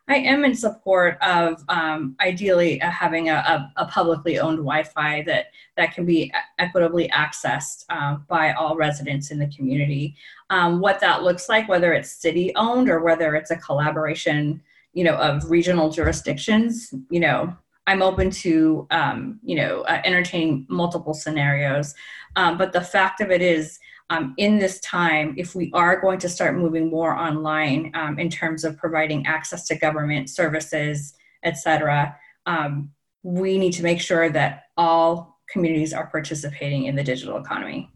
I 0.09 0.15
am 0.15 0.45
in 0.45 0.55
support 0.55 1.17
of 1.21 1.63
um, 1.67 2.15
ideally 2.21 2.81
uh, 2.81 2.89
having 2.89 3.29
a, 3.29 3.33
a, 3.33 3.73
a, 3.75 3.85
publicly 3.87 4.39
owned 4.39 4.59
Wi-Fi 4.59 5.23
that 5.23 5.47
that 5.75 5.93
can 5.93 6.05
be 6.05 6.31
equitably 6.59 7.09
accessed 7.09 7.83
uh, 7.89 8.15
by 8.29 8.53
all 8.53 8.77
residents 8.77 9.31
in 9.31 9.37
the 9.37 9.47
community. 9.47 10.15
Um, 10.49 10.79
what 10.79 11.01
that 11.01 11.23
looks 11.23 11.49
like, 11.49 11.67
whether 11.67 11.91
it's 11.91 12.09
city 12.09 12.53
owned 12.55 12.89
or 12.89 13.01
whether 13.01 13.35
it's 13.35 13.51
a 13.51 13.57
collaboration, 13.57 14.61
you 14.93 15.03
know, 15.03 15.15
of 15.15 15.51
regional 15.51 15.89
jurisdictions, 15.89 16.93
you 17.09 17.19
know, 17.19 17.53
I'm 17.87 18.01
open 18.01 18.29
to 18.31 18.85
um, 18.91 19.39
you 19.43 19.55
know 19.55 19.81
uh, 19.81 20.01
entertaining 20.03 20.67
multiple 20.69 21.13
scenarios. 21.13 21.95
Um, 22.35 22.57
but 22.57 22.73
the 22.73 22.81
fact 22.81 23.21
of 23.21 23.31
it 23.31 23.41
is 23.41 23.79
um, 24.09 24.33
in 24.37 24.59
this 24.59 24.79
time, 24.79 25.33
if 25.37 25.53
we 25.53 25.71
are 25.73 25.99
going 25.99 26.19
to 26.19 26.29
start 26.29 26.55
moving 26.55 26.89
more 26.89 27.13
online 27.15 27.91
um, 27.93 28.17
in 28.17 28.29
terms 28.29 28.63
of 28.63 28.77
providing 28.77 29.25
access 29.25 29.65
to 29.67 29.75
government 29.75 30.29
services, 30.29 31.13
et 31.43 31.57
cetera, 31.57 32.15
um, 32.45 32.91
we 33.23 33.57
need 33.57 33.73
to 33.73 33.83
make 33.83 33.99
sure 33.99 34.29
that 34.29 34.63
all 34.77 35.39
communities 35.49 35.93
are 35.93 36.07
participating 36.07 36.85
in 36.85 36.95
the 36.95 37.03
digital 37.03 37.37
economy. 37.37 37.91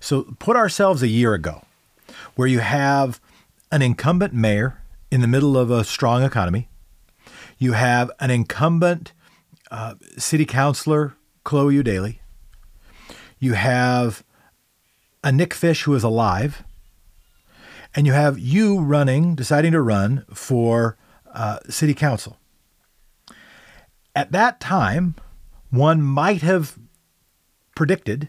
So, 0.00 0.34
put 0.38 0.56
ourselves 0.56 1.02
a 1.02 1.08
year 1.08 1.34
ago 1.34 1.62
where 2.34 2.48
you 2.48 2.60
have 2.60 3.20
an 3.70 3.82
incumbent 3.82 4.32
mayor 4.32 4.80
in 5.10 5.20
the 5.20 5.26
middle 5.26 5.58
of 5.58 5.70
a 5.70 5.84
strong 5.84 6.22
economy, 6.22 6.68
you 7.58 7.72
have 7.72 8.10
an 8.20 8.30
incumbent 8.30 9.12
uh, 9.70 9.94
city 10.16 10.46
councilor, 10.46 11.14
Chloe 11.44 11.74
Eudaly, 11.74 12.18
you 13.38 13.52
have 13.52 14.24
a 15.26 15.32
Nick 15.32 15.52
Fish 15.52 15.82
who 15.82 15.94
is 15.96 16.04
alive, 16.04 16.62
and 17.96 18.06
you 18.06 18.12
have 18.12 18.38
you 18.38 18.80
running, 18.80 19.34
deciding 19.34 19.72
to 19.72 19.80
run 19.80 20.24
for 20.32 20.96
uh, 21.34 21.58
city 21.68 21.94
council. 21.94 22.36
At 24.14 24.30
that 24.30 24.60
time, 24.60 25.16
one 25.70 26.00
might 26.00 26.42
have 26.42 26.78
predicted 27.74 28.28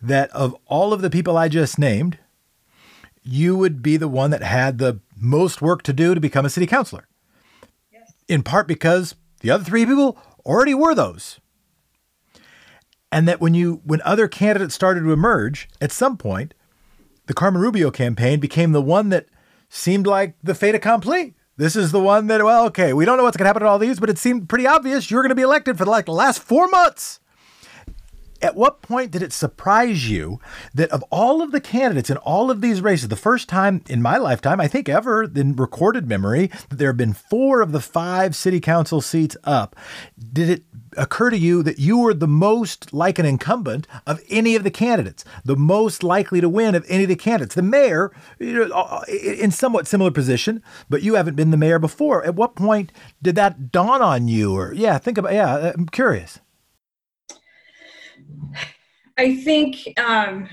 that 0.00 0.30
of 0.30 0.56
all 0.64 0.94
of 0.94 1.02
the 1.02 1.10
people 1.10 1.36
I 1.36 1.50
just 1.50 1.78
named, 1.78 2.16
you 3.22 3.54
would 3.54 3.82
be 3.82 3.98
the 3.98 4.08
one 4.08 4.30
that 4.30 4.42
had 4.42 4.78
the 4.78 5.00
most 5.14 5.60
work 5.60 5.82
to 5.82 5.92
do 5.92 6.14
to 6.14 6.20
become 6.20 6.46
a 6.46 6.50
city 6.50 6.66
councilor. 6.66 7.06
Yes. 7.92 8.10
In 8.26 8.42
part 8.42 8.66
because 8.66 9.16
the 9.40 9.50
other 9.50 9.64
three 9.64 9.84
people 9.84 10.16
already 10.46 10.72
were 10.72 10.94
those 10.94 11.40
and 13.12 13.28
that 13.28 13.40
when 13.40 13.54
you 13.54 13.82
when 13.84 14.00
other 14.02 14.26
candidates 14.26 14.74
started 14.74 15.00
to 15.00 15.12
emerge 15.12 15.68
at 15.80 15.92
some 15.92 16.16
point 16.16 16.54
the 17.26 17.34
carmen 17.34 17.60
rubio 17.60 17.90
campaign 17.90 18.40
became 18.40 18.72
the 18.72 18.82
one 18.82 19.10
that 19.10 19.26
seemed 19.68 20.06
like 20.06 20.34
the 20.42 20.54
fait 20.54 20.74
accompli. 20.74 21.34
This 21.56 21.76
is 21.76 21.92
the 21.92 22.00
one 22.00 22.26
that 22.26 22.42
well 22.42 22.64
okay 22.66 22.92
we 22.92 23.04
don't 23.04 23.18
know 23.18 23.22
what's 23.22 23.36
going 23.36 23.44
to 23.44 23.48
happen 23.48 23.62
to 23.62 23.68
all 23.68 23.78
these 23.78 24.00
but 24.00 24.10
it 24.10 24.18
seemed 24.18 24.48
pretty 24.48 24.66
obvious 24.66 25.10
you're 25.10 25.22
going 25.22 25.28
to 25.28 25.36
be 25.36 25.42
elected 25.42 25.78
for 25.78 25.84
like 25.84 26.06
the 26.06 26.12
last 26.12 26.42
four 26.42 26.66
months. 26.68 27.20
At 28.40 28.56
what 28.56 28.82
point 28.82 29.12
did 29.12 29.22
it 29.22 29.32
surprise 29.32 30.10
you 30.10 30.40
that 30.74 30.90
of 30.90 31.04
all 31.10 31.42
of 31.42 31.52
the 31.52 31.60
candidates 31.60 32.10
in 32.10 32.16
all 32.16 32.50
of 32.50 32.60
these 32.60 32.80
races, 32.80 33.06
the 33.06 33.14
first 33.14 33.48
time 33.48 33.84
in 33.88 34.02
my 34.02 34.16
lifetime, 34.16 34.60
I 34.60 34.66
think 34.66 34.88
ever 34.88 35.22
in 35.22 35.54
recorded 35.54 36.08
memory, 36.08 36.50
that 36.68 36.76
there 36.76 36.88
have 36.88 36.96
been 36.96 37.12
four 37.12 37.60
of 37.60 37.70
the 37.70 37.80
five 37.80 38.34
city 38.34 38.58
council 38.58 39.00
seats 39.00 39.36
up, 39.44 39.76
did 40.32 40.50
it 40.50 40.64
occur 40.96 41.30
to 41.30 41.38
you 41.38 41.62
that 41.62 41.78
you 41.78 41.98
were 41.98 42.14
the 42.14 42.28
most 42.28 42.92
like 42.92 43.18
an 43.18 43.26
incumbent 43.26 43.86
of 44.06 44.20
any 44.28 44.56
of 44.56 44.64
the 44.64 44.70
candidates, 44.70 45.24
the 45.44 45.56
most 45.56 46.02
likely 46.02 46.40
to 46.40 46.48
win 46.48 46.74
of 46.74 46.84
any 46.88 47.04
of 47.04 47.08
the 47.08 47.16
candidates? 47.16 47.54
The 47.54 47.62
mayor, 47.62 48.12
you 48.38 48.68
know, 48.68 48.74
uh, 48.74 49.04
in 49.08 49.50
somewhat 49.50 49.86
similar 49.86 50.10
position, 50.10 50.62
but 50.88 51.02
you 51.02 51.14
haven't 51.14 51.36
been 51.36 51.50
the 51.50 51.56
mayor 51.56 51.78
before. 51.78 52.24
At 52.24 52.34
what 52.34 52.54
point 52.54 52.92
did 53.20 53.34
that 53.36 53.70
dawn 53.72 54.02
on 54.02 54.28
you? 54.28 54.54
Or, 54.54 54.72
yeah, 54.74 54.98
think 54.98 55.18
about, 55.18 55.32
yeah, 55.32 55.72
I'm 55.74 55.86
curious. 55.86 56.40
I 59.18 59.36
think 59.36 59.76
um, 59.98 60.48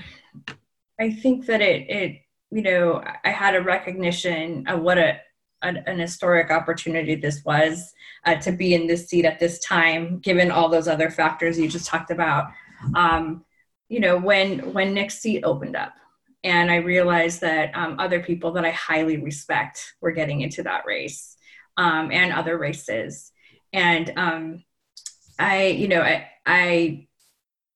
I 0.98 1.10
think 1.10 1.46
that 1.46 1.60
it 1.60 1.88
it 1.90 2.22
you 2.50 2.62
know 2.62 3.02
I 3.24 3.30
had 3.30 3.54
a 3.54 3.62
recognition 3.62 4.66
of 4.68 4.80
what 4.80 4.98
a 4.98 5.20
an, 5.62 5.82
an 5.86 5.98
historic 5.98 6.50
opportunity 6.50 7.14
this 7.14 7.44
was 7.44 7.92
uh, 8.24 8.36
to 8.36 8.52
be 8.52 8.74
in 8.74 8.86
this 8.86 9.08
seat 9.08 9.24
at 9.24 9.38
this 9.38 9.58
time, 9.60 10.18
given 10.18 10.50
all 10.50 10.68
those 10.68 10.88
other 10.88 11.10
factors 11.10 11.58
you 11.58 11.68
just 11.68 11.86
talked 11.86 12.10
about. 12.10 12.50
Um, 12.94 13.44
you 13.88 14.00
know, 14.00 14.16
when 14.16 14.72
when 14.72 14.94
Nick's 14.94 15.18
seat 15.18 15.42
opened 15.44 15.76
up, 15.76 15.94
and 16.44 16.70
I 16.70 16.76
realized 16.76 17.40
that 17.42 17.74
um, 17.74 17.98
other 17.98 18.20
people 18.20 18.52
that 18.52 18.64
I 18.64 18.70
highly 18.70 19.18
respect 19.18 19.94
were 20.00 20.12
getting 20.12 20.40
into 20.40 20.62
that 20.62 20.86
race, 20.86 21.36
um, 21.76 22.10
and 22.12 22.32
other 22.32 22.56
races, 22.56 23.32
and 23.72 24.12
um, 24.16 24.64
I, 25.40 25.66
you 25.68 25.88
know, 25.88 26.02
I, 26.02 26.28
I, 26.44 27.06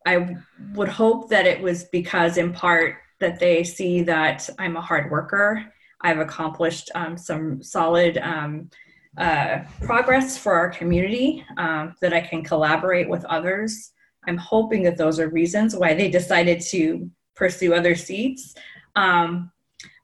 I 0.07 0.37
would 0.75 0.88
hope 0.88 1.31
that 1.31 1.47
it 1.47 1.62
was 1.62 1.85
because, 1.85 2.37
in 2.37 2.53
part, 2.53 2.97
that 3.20 3.40
they 3.40 3.64
see 3.64 4.03
that 4.03 4.49
I'm 4.59 4.77
a 4.77 4.83
hard 4.83 5.11
worker. 5.11 5.73
I've 6.05 6.21
accomplished 6.21 6.90
um, 6.95 7.17
some 7.17 7.62
solid 7.62 8.19
um, 8.19 8.71
uh, 9.17 9.61
progress 9.81 10.37
for 10.37 10.53
our 10.55 10.69
community, 10.69 11.45
um, 11.57 11.95
that 12.01 12.12
I 12.12 12.21
can 12.21 12.45
collaborate 12.45 13.09
with 13.09 13.25
others. 13.25 13.93
I'm 14.29 14.37
hoping 14.37 14.83
that 14.85 14.99
those 14.99 15.19
are 15.19 15.29
reasons 15.29 15.75
why 15.75 15.95
they 15.95 16.11
decided 16.11 16.61
to 16.73 17.11
pursue 17.35 17.75
other 17.75 17.95
seats. 17.95 18.55
Um, 18.97 19.51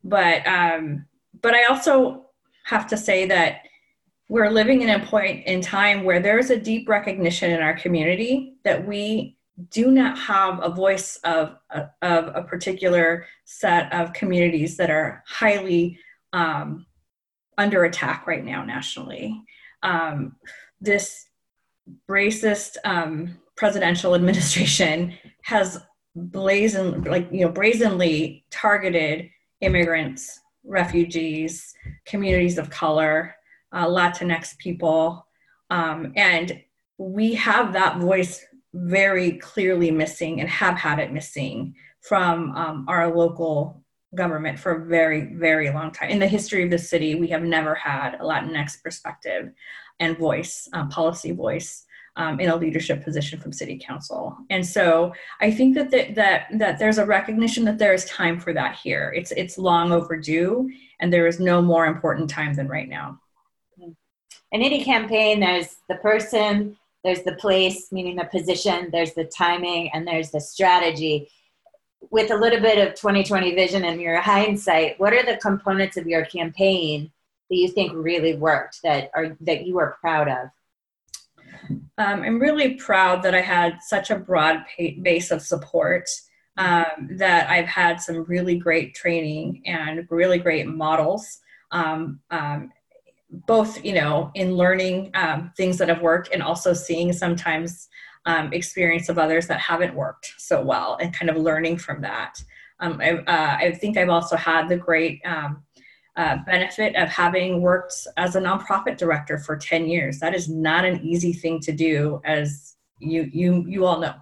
but 0.02 0.46
um, 0.46 1.06
but 1.42 1.54
I 1.54 1.64
also 1.64 2.26
have 2.64 2.86
to 2.88 2.96
say 2.96 3.26
that 3.26 3.62
we're 4.28 4.50
living 4.50 4.82
in 4.82 4.90
a 4.90 5.04
point 5.04 5.46
in 5.46 5.60
time 5.60 6.04
where 6.04 6.20
there's 6.20 6.50
a 6.50 6.56
deep 6.56 6.88
recognition 6.88 7.50
in 7.50 7.60
our 7.60 7.76
community 7.76 8.54
that 8.64 8.86
we 8.86 9.36
do 9.68 9.90
not 9.90 10.18
have 10.18 10.60
a 10.62 10.70
voice 10.70 11.16
of, 11.24 11.56
of 11.70 12.32
a 12.34 12.42
particular 12.42 13.26
set 13.44 13.92
of 13.92 14.12
communities 14.12 14.76
that 14.76 14.90
are 14.90 15.22
highly 15.26 15.98
um, 16.32 16.86
under 17.58 17.84
attack 17.84 18.26
right 18.26 18.44
now 18.44 18.64
nationally. 18.64 19.42
Um, 19.82 20.36
this 20.80 21.26
racist 22.08 22.76
um, 22.84 23.38
presidential 23.56 24.14
administration 24.14 25.14
has 25.42 25.80
blazon 26.16 27.02
like 27.04 27.28
you 27.30 27.44
know 27.44 27.52
brazenly 27.52 28.44
targeted 28.50 29.30
immigrants, 29.60 30.40
refugees, 30.64 31.74
communities 32.04 32.58
of 32.58 32.70
color, 32.70 33.34
uh, 33.72 33.86
Latinx 33.86 34.56
people, 34.58 35.26
um, 35.70 36.12
and 36.16 36.60
we 36.98 37.34
have 37.34 37.72
that 37.72 37.98
voice 37.98 38.44
very 38.72 39.32
clearly 39.32 39.90
missing 39.90 40.40
and 40.40 40.48
have 40.48 40.76
had 40.76 40.98
it 40.98 41.12
missing 41.12 41.74
from 42.00 42.54
um, 42.56 42.84
our 42.88 43.14
local 43.14 43.82
government 44.14 44.58
for 44.58 44.72
a 44.72 44.86
very, 44.86 45.34
very 45.34 45.70
long 45.70 45.92
time. 45.92 46.10
In 46.10 46.18
the 46.18 46.26
history 46.26 46.64
of 46.64 46.70
the 46.70 46.78
city, 46.78 47.14
we 47.14 47.28
have 47.28 47.42
never 47.42 47.74
had 47.74 48.14
a 48.14 48.24
Latinx 48.24 48.82
perspective 48.82 49.52
and 50.00 50.18
voice, 50.18 50.68
um, 50.72 50.88
policy 50.88 51.32
voice. 51.32 51.84
Um, 52.16 52.40
in 52.40 52.50
a 52.50 52.56
leadership 52.56 53.04
position 53.04 53.38
from 53.38 53.52
city 53.52 53.78
council 53.78 54.36
and 54.50 54.66
so 54.66 55.14
i 55.40 55.48
think 55.48 55.76
that, 55.76 55.92
the, 55.92 56.12
that 56.14 56.48
that 56.58 56.76
there's 56.76 56.98
a 56.98 57.06
recognition 57.06 57.64
that 57.64 57.78
there 57.78 57.94
is 57.94 58.04
time 58.06 58.40
for 58.40 58.52
that 58.52 58.74
here 58.74 59.12
it's 59.16 59.30
it's 59.30 59.56
long 59.56 59.92
overdue 59.92 60.68
and 60.98 61.12
there 61.12 61.28
is 61.28 61.38
no 61.38 61.62
more 61.62 61.86
important 61.86 62.28
time 62.28 62.52
than 62.52 62.66
right 62.66 62.88
now 62.88 63.20
in 63.78 63.94
any 64.50 64.84
campaign 64.84 65.38
there's 65.38 65.76
the 65.88 65.94
person 65.94 66.76
there's 67.04 67.22
the 67.22 67.34
place 67.36 67.90
meaning 67.92 68.16
the 68.16 68.24
position 68.24 68.88
there's 68.92 69.14
the 69.14 69.24
timing 69.24 69.90
and 69.92 70.06
there's 70.06 70.30
the 70.30 70.40
strategy 70.40 71.28
with 72.10 72.30
a 72.30 72.36
little 72.36 72.60
bit 72.60 72.78
of 72.78 72.94
2020 72.94 73.54
vision 73.54 73.84
and 73.84 74.00
your 74.00 74.20
hindsight, 74.20 74.98
what 74.98 75.12
are 75.12 75.24
the 75.24 75.36
components 75.36 75.96
of 75.96 76.06
your 76.06 76.24
campaign 76.24 77.10
that 77.50 77.56
you 77.56 77.68
think 77.68 77.92
really 77.94 78.34
worked 78.34 78.80
that 78.82 79.10
are 79.14 79.36
that 79.42 79.66
you 79.66 79.78
are 79.78 79.96
proud 80.00 80.28
of? 80.28 80.48
Um, 81.98 82.22
I'm 82.22 82.40
really 82.40 82.74
proud 82.74 83.22
that 83.22 83.34
I 83.34 83.40
had 83.40 83.78
such 83.82 84.10
a 84.10 84.16
broad 84.16 84.64
base 85.02 85.30
of 85.30 85.42
support. 85.42 86.08
Um, 86.56 87.08
that 87.12 87.48
I've 87.48 87.66
had 87.66 88.00
some 88.00 88.24
really 88.24 88.56
great 88.56 88.94
training 88.94 89.62
and 89.64 90.06
really 90.10 90.38
great 90.38 90.66
models, 90.66 91.38
um, 91.70 92.20
um 92.30 92.70
both 93.46 93.84
you 93.84 93.92
know 93.92 94.30
in 94.34 94.56
learning 94.56 95.10
um, 95.14 95.52
things 95.56 95.78
that 95.78 95.88
have 95.88 96.02
worked 96.02 96.30
and 96.32 96.42
also 96.42 96.72
seeing 96.72 97.12
sometimes 97.12 97.88
um, 98.26 98.52
experience 98.52 99.08
of 99.08 99.18
others 99.18 99.46
that 99.46 99.60
haven't 99.60 99.94
worked 99.94 100.34
so 100.36 100.62
well 100.62 100.98
and 101.00 101.14
kind 101.14 101.30
of 101.30 101.36
learning 101.36 101.78
from 101.78 102.02
that. 102.02 102.42
Um, 102.80 103.00
I, 103.00 103.12
uh, 103.12 103.56
I, 103.58 103.72
think 103.72 103.96
I've 103.96 104.08
also 104.08 104.36
had 104.36 104.68
the 104.68 104.76
great 104.76 105.20
um, 105.24 105.62
uh, 106.16 106.38
benefit 106.46 106.96
of 106.96 107.08
having 107.08 107.60
worked 107.60 107.94
as 108.16 108.36
a 108.36 108.40
nonprofit 108.40 108.96
director 108.98 109.38
for 109.38 109.56
10 109.56 109.86
years. 109.86 110.18
That 110.18 110.34
is 110.34 110.48
not 110.48 110.84
an 110.84 111.00
easy 111.02 111.32
thing 111.32 111.60
to 111.60 111.72
do 111.72 112.20
as 112.24 112.76
you, 112.98 113.28
you, 113.32 113.64
you 113.66 113.86
all 113.86 114.00
know. 114.00 114.14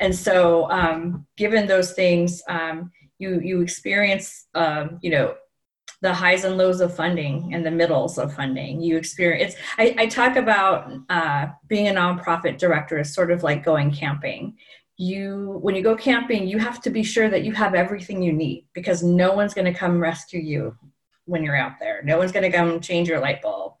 And 0.00 0.14
so 0.14 0.70
um, 0.70 1.26
given 1.36 1.66
those 1.66 1.92
things, 1.92 2.42
um, 2.48 2.90
you, 3.18 3.40
you 3.40 3.60
experience, 3.60 4.46
you 5.02 5.10
know, 5.10 5.34
the 6.02 6.12
highs 6.12 6.42
and 6.44 6.58
lows 6.58 6.80
of 6.80 6.94
funding 6.94 7.54
and 7.54 7.64
the 7.64 7.70
middles 7.70 8.18
of 8.18 8.34
funding. 8.34 8.82
You 8.82 8.96
experience. 8.96 9.54
I, 9.78 9.94
I 9.96 10.06
talk 10.06 10.36
about 10.36 10.92
uh, 11.08 11.46
being 11.68 11.88
a 11.88 11.92
nonprofit 11.92 12.58
director 12.58 12.98
is 12.98 13.14
sort 13.14 13.30
of 13.30 13.44
like 13.44 13.64
going 13.64 13.92
camping. 13.92 14.56
You, 14.96 15.58
when 15.62 15.74
you 15.76 15.82
go 15.82 15.96
camping, 15.96 16.46
you 16.46 16.58
have 16.58 16.82
to 16.82 16.90
be 16.90 17.04
sure 17.04 17.30
that 17.30 17.44
you 17.44 17.52
have 17.52 17.74
everything 17.74 18.20
you 18.20 18.32
need 18.32 18.66
because 18.72 19.02
no 19.02 19.32
one's 19.32 19.54
going 19.54 19.72
to 19.72 19.78
come 19.78 20.00
rescue 20.00 20.40
you 20.40 20.76
when 21.24 21.44
you're 21.44 21.56
out 21.56 21.78
there. 21.78 22.02
No 22.02 22.18
one's 22.18 22.32
going 22.32 22.50
to 22.50 22.56
come 22.56 22.80
change 22.80 23.08
your 23.08 23.20
light 23.20 23.40
bulb 23.40 23.74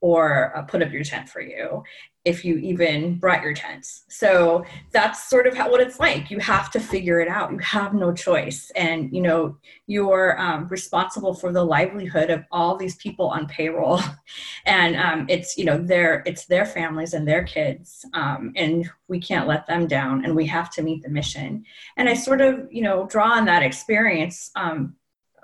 or 0.00 0.56
uh, 0.56 0.62
put 0.62 0.82
up 0.82 0.92
your 0.92 1.04
tent 1.04 1.28
for 1.28 1.40
you 1.40 1.82
if 2.28 2.44
you 2.44 2.58
even 2.58 3.18
brought 3.18 3.42
your 3.42 3.54
tents. 3.54 4.04
So 4.08 4.62
that's 4.92 5.30
sort 5.30 5.46
of 5.46 5.56
how, 5.56 5.70
what 5.70 5.80
it's 5.80 5.98
like. 5.98 6.30
You 6.30 6.38
have 6.40 6.70
to 6.72 6.78
figure 6.78 7.20
it 7.20 7.28
out. 7.28 7.50
You 7.50 7.58
have 7.58 7.94
no 7.94 8.12
choice. 8.12 8.70
And, 8.76 9.10
you 9.14 9.22
know, 9.22 9.56
you're 9.86 10.38
um, 10.38 10.68
responsible 10.68 11.32
for 11.32 11.52
the 11.52 11.64
livelihood 11.64 12.28
of 12.28 12.44
all 12.52 12.76
these 12.76 12.96
people 12.96 13.28
on 13.30 13.46
payroll. 13.46 14.00
and 14.66 14.94
um, 14.96 15.24
it's, 15.30 15.56
you 15.56 15.64
know, 15.64 15.78
their, 15.78 16.22
it's 16.26 16.44
their 16.44 16.66
families 16.66 17.14
and 17.14 17.26
their 17.26 17.44
kids. 17.44 18.04
Um, 18.12 18.52
and 18.56 18.90
we 19.08 19.18
can't 19.18 19.48
let 19.48 19.66
them 19.66 19.86
down 19.86 20.26
and 20.26 20.36
we 20.36 20.44
have 20.48 20.70
to 20.72 20.82
meet 20.82 21.02
the 21.02 21.08
mission. 21.08 21.64
And 21.96 22.10
I 22.10 22.14
sort 22.14 22.42
of, 22.42 22.68
you 22.70 22.82
know, 22.82 23.06
draw 23.06 23.32
on 23.32 23.46
that 23.46 23.62
experience 23.62 24.50
um, 24.54 24.96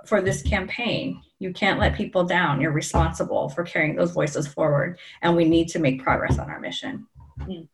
for 0.05 0.21
this 0.21 0.43
campaign. 0.43 1.23
You 1.45 1.53
can't 1.53 1.79
let 1.79 1.95
people 1.95 2.25
down. 2.25 2.59
You're 2.59 2.73
responsible 2.73 3.51
for 3.51 3.65
carrying 3.65 3.97
those 3.97 4.13
voices 4.13 4.47
forward, 4.47 4.99
and 5.21 5.37
we 5.37 5.45
need 5.45 5.69
to 5.69 5.79
make 5.79 6.03
progress 6.03 6.39
on 6.39 6.49
our 6.49 6.59
mission. 6.59 7.07
Hmm. 7.39 7.65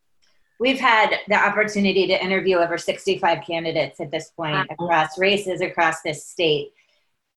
We've 0.59 0.77
had 0.77 1.15
the 1.29 1.35
opportunity 1.35 2.05
to 2.05 2.21
interview 2.21 2.57
over 2.57 2.77
65 2.77 3.45
candidates 3.47 4.01
at 4.01 4.11
this 4.11 4.29
point 4.31 4.67
across 4.69 5.17
races 5.17 5.61
across 5.61 6.01
this 6.01 6.27
state. 6.27 6.73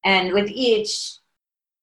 And 0.04 0.32
with 0.32 0.50
each, 0.50 1.12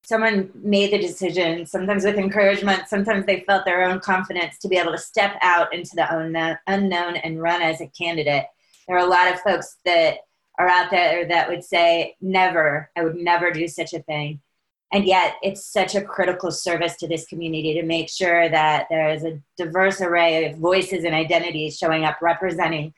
someone 0.04 0.52
made 0.54 0.92
the 0.92 1.00
decision, 1.00 1.66
sometimes 1.66 2.04
with 2.04 2.18
encouragement, 2.18 2.90
sometimes 2.90 3.26
they 3.26 3.46
felt 3.48 3.64
their 3.64 3.84
own 3.84 4.02
confidence 4.02 4.58
to 4.58 4.68
be 4.68 4.76
able 4.76 4.92
to 4.92 4.98
step 4.98 5.38
out 5.42 5.74
into 5.74 5.92
the 5.96 6.60
unknown 6.68 7.16
and 7.16 7.42
run 7.42 7.62
as 7.62 7.80
a 7.80 7.88
candidate. 7.88 8.48
There 8.86 8.98
are 8.98 9.06
a 9.06 9.10
lot 9.10 9.32
of 9.32 9.40
folks 9.40 9.78
that 9.86 10.18
are 10.60 10.68
out 10.68 10.92
there 10.92 11.28
that 11.28 11.50
would 11.50 11.64
say, 11.64 12.16
never, 12.22 12.90
I 12.96 13.04
would 13.04 13.16
never 13.16 13.52
do 13.52 13.68
such 13.68 13.94
a 13.94 14.02
thing. 14.04 14.42
And 14.94 15.06
yet, 15.06 15.36
it's 15.42 15.66
such 15.66 15.96
a 15.96 16.02
critical 16.02 16.52
service 16.52 16.98
to 16.98 17.08
this 17.08 17.26
community 17.26 17.74
to 17.76 17.84
make 17.84 18.10
sure 18.10 18.50
that 18.50 18.88
there 18.90 19.10
is 19.10 19.24
a 19.24 19.40
diverse 19.58 20.02
array 20.02 20.46
of 20.46 20.58
voices 20.58 21.06
and 21.06 21.16
identities 21.16 21.78
showing 21.78 22.04
up 22.04 22.18
representing 22.22 22.94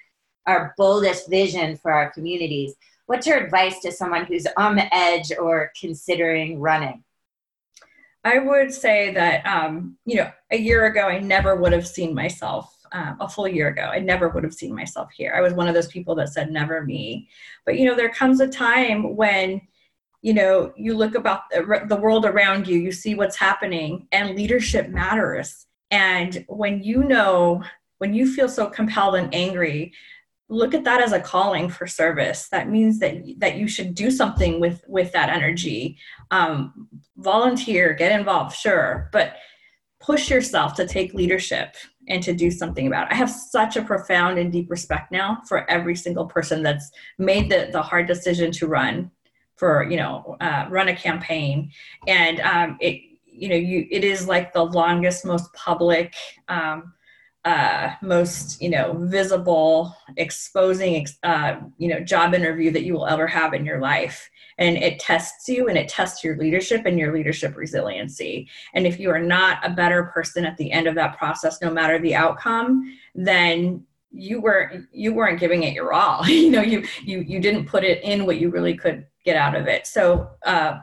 our 0.47 0.73
boldest 0.75 1.29
vision 1.29 1.77
for 1.77 1.91
our 1.91 2.09
communities. 2.09 2.73
What's 3.05 3.27
your 3.27 3.37
advice 3.37 3.79
to 3.81 3.91
someone 3.91 4.25
who's 4.25 4.47
on 4.57 4.75
the 4.75 4.93
edge 4.93 5.31
or 5.39 5.71
considering 5.79 6.59
running? 6.59 7.03
I 8.23 8.39
would 8.39 8.73
say 8.73 9.13
that, 9.13 9.45
um, 9.45 9.97
you 10.05 10.15
know, 10.15 10.31
a 10.49 10.57
year 10.57 10.85
ago, 10.85 11.07
I 11.07 11.19
never 11.19 11.55
would 11.55 11.73
have 11.73 11.87
seen 11.87 12.15
myself 12.15 12.72
um, 12.93 13.17
a 13.19 13.27
full 13.27 13.47
year 13.47 13.67
ago. 13.67 13.89
I 13.91 13.99
never 13.99 14.29
would 14.29 14.43
have 14.43 14.53
seen 14.53 14.73
myself 14.73 15.11
here. 15.11 15.33
I 15.35 15.41
was 15.41 15.53
one 15.53 15.67
of 15.67 15.73
those 15.73 15.87
people 15.87 16.15
that 16.15 16.29
said, 16.29 16.51
never 16.51 16.83
me. 16.83 17.27
But, 17.65 17.77
you 17.77 17.85
know, 17.85 17.95
there 17.95 18.09
comes 18.09 18.39
a 18.39 18.47
time 18.47 19.15
when, 19.15 19.61
you 20.21 20.33
know, 20.33 20.71
you 20.77 20.95
look 20.95 21.15
about 21.15 21.41
the, 21.49 21.99
world 22.01 22.25
around 22.25 22.67
you, 22.67 22.77
you 22.77 22.91
see 22.91 23.15
what's 23.15 23.35
happening, 23.35 24.07
and 24.11 24.35
leadership 24.35 24.89
matters. 24.89 25.65
And 25.91 26.45
when 26.47 26.83
you 26.83 27.03
know, 27.03 27.63
when 27.97 28.13
you 28.13 28.31
feel 28.31 28.47
so 28.47 28.67
compelled 28.67 29.15
and 29.15 29.33
angry, 29.33 29.93
look 30.49 30.73
at 30.73 30.83
that 30.83 31.01
as 31.01 31.13
a 31.13 31.19
calling 31.19 31.69
for 31.69 31.87
service 31.87 32.49
that 32.49 32.69
means 32.69 32.99
that 32.99 33.23
that 33.37 33.55
you 33.55 33.67
should 33.67 33.95
do 33.95 34.11
something 34.11 34.59
with 34.59 34.83
with 34.87 35.11
that 35.13 35.29
energy 35.29 35.97
um, 36.31 36.87
volunteer 37.17 37.93
get 37.93 38.11
involved 38.11 38.55
sure 38.55 39.09
but 39.13 39.37
push 39.99 40.29
yourself 40.29 40.75
to 40.75 40.85
take 40.85 41.13
leadership 41.13 41.75
and 42.07 42.21
to 42.23 42.33
do 42.33 42.51
something 42.51 42.87
about 42.87 43.07
it. 43.07 43.13
I 43.13 43.15
have 43.15 43.29
such 43.29 43.77
a 43.77 43.81
profound 43.81 44.37
and 44.37 44.51
deep 44.51 44.69
respect 44.69 45.11
now 45.11 45.41
for 45.47 45.69
every 45.69 45.95
single 45.95 46.25
person 46.25 46.63
that's 46.63 46.91
made 47.17 47.49
the, 47.49 47.69
the 47.71 47.81
hard 47.81 48.07
decision 48.07 48.51
to 48.53 48.67
run 48.67 49.11
for, 49.55 49.83
you 49.89 49.97
know, 49.97 50.35
uh, 50.41 50.65
run 50.69 50.89
a 50.89 50.95
campaign. 50.95 51.71
And 52.07 52.39
um, 52.41 52.77
it, 52.81 53.01
you 53.25 53.49
know, 53.49 53.55
you 53.55 53.87
it 53.89 54.03
is 54.03 54.27
like 54.27 54.53
the 54.53 54.63
longest, 54.63 55.25
most 55.25 55.51
public, 55.53 56.13
um, 56.49 56.93
uh, 57.45 57.91
most 58.01 58.61
you 58.61 58.69
know 58.69 58.93
visible, 58.99 59.95
exposing, 60.17 61.05
uh, 61.23 61.55
you 61.77 61.89
know, 61.89 61.99
job 61.99 62.33
interview 62.33 62.71
that 62.71 62.83
you 62.83 62.93
will 62.93 63.07
ever 63.07 63.27
have 63.27 63.53
in 63.53 63.65
your 63.65 63.79
life. 63.79 64.29
And 64.57 64.77
it 64.77 64.99
tests 64.99 65.49
you 65.49 65.67
and 65.67 65.77
it 65.77 65.89
tests 65.89 66.23
your 66.23 66.37
leadership 66.37 66.85
and 66.85 66.97
your 66.97 67.11
leadership 67.11 67.57
resiliency. 67.57 68.47
And 68.75 68.85
if 68.85 68.99
you 68.99 69.09
are 69.09 69.19
not 69.19 69.65
a 69.65 69.71
better 69.71 70.03
person 70.05 70.45
at 70.45 70.57
the 70.57 70.71
end 70.71 70.87
of 70.87 70.95
that 70.95 71.17
process, 71.17 71.59
no 71.61 71.71
matter 71.71 71.97
the 71.99 72.15
outcome, 72.15 72.97
then 73.15 73.83
you 74.11 74.39
weren't 74.39 74.87
you 74.91 75.13
weren't 75.13 75.39
giving 75.39 75.63
it 75.63 75.73
your 75.73 75.91
all. 75.91 76.25
you 76.27 76.51
know, 76.51 76.61
you 76.61 76.85
you 77.03 77.19
you 77.19 77.39
didn't 77.39 77.65
put 77.65 77.83
it 77.83 78.01
in 78.03 78.25
what 78.25 78.37
you 78.37 78.49
really 78.49 78.75
could 78.75 79.05
get 79.25 79.35
out 79.35 79.55
of 79.55 79.67
it. 79.67 79.87
So 79.87 80.29
uh, 80.45 80.79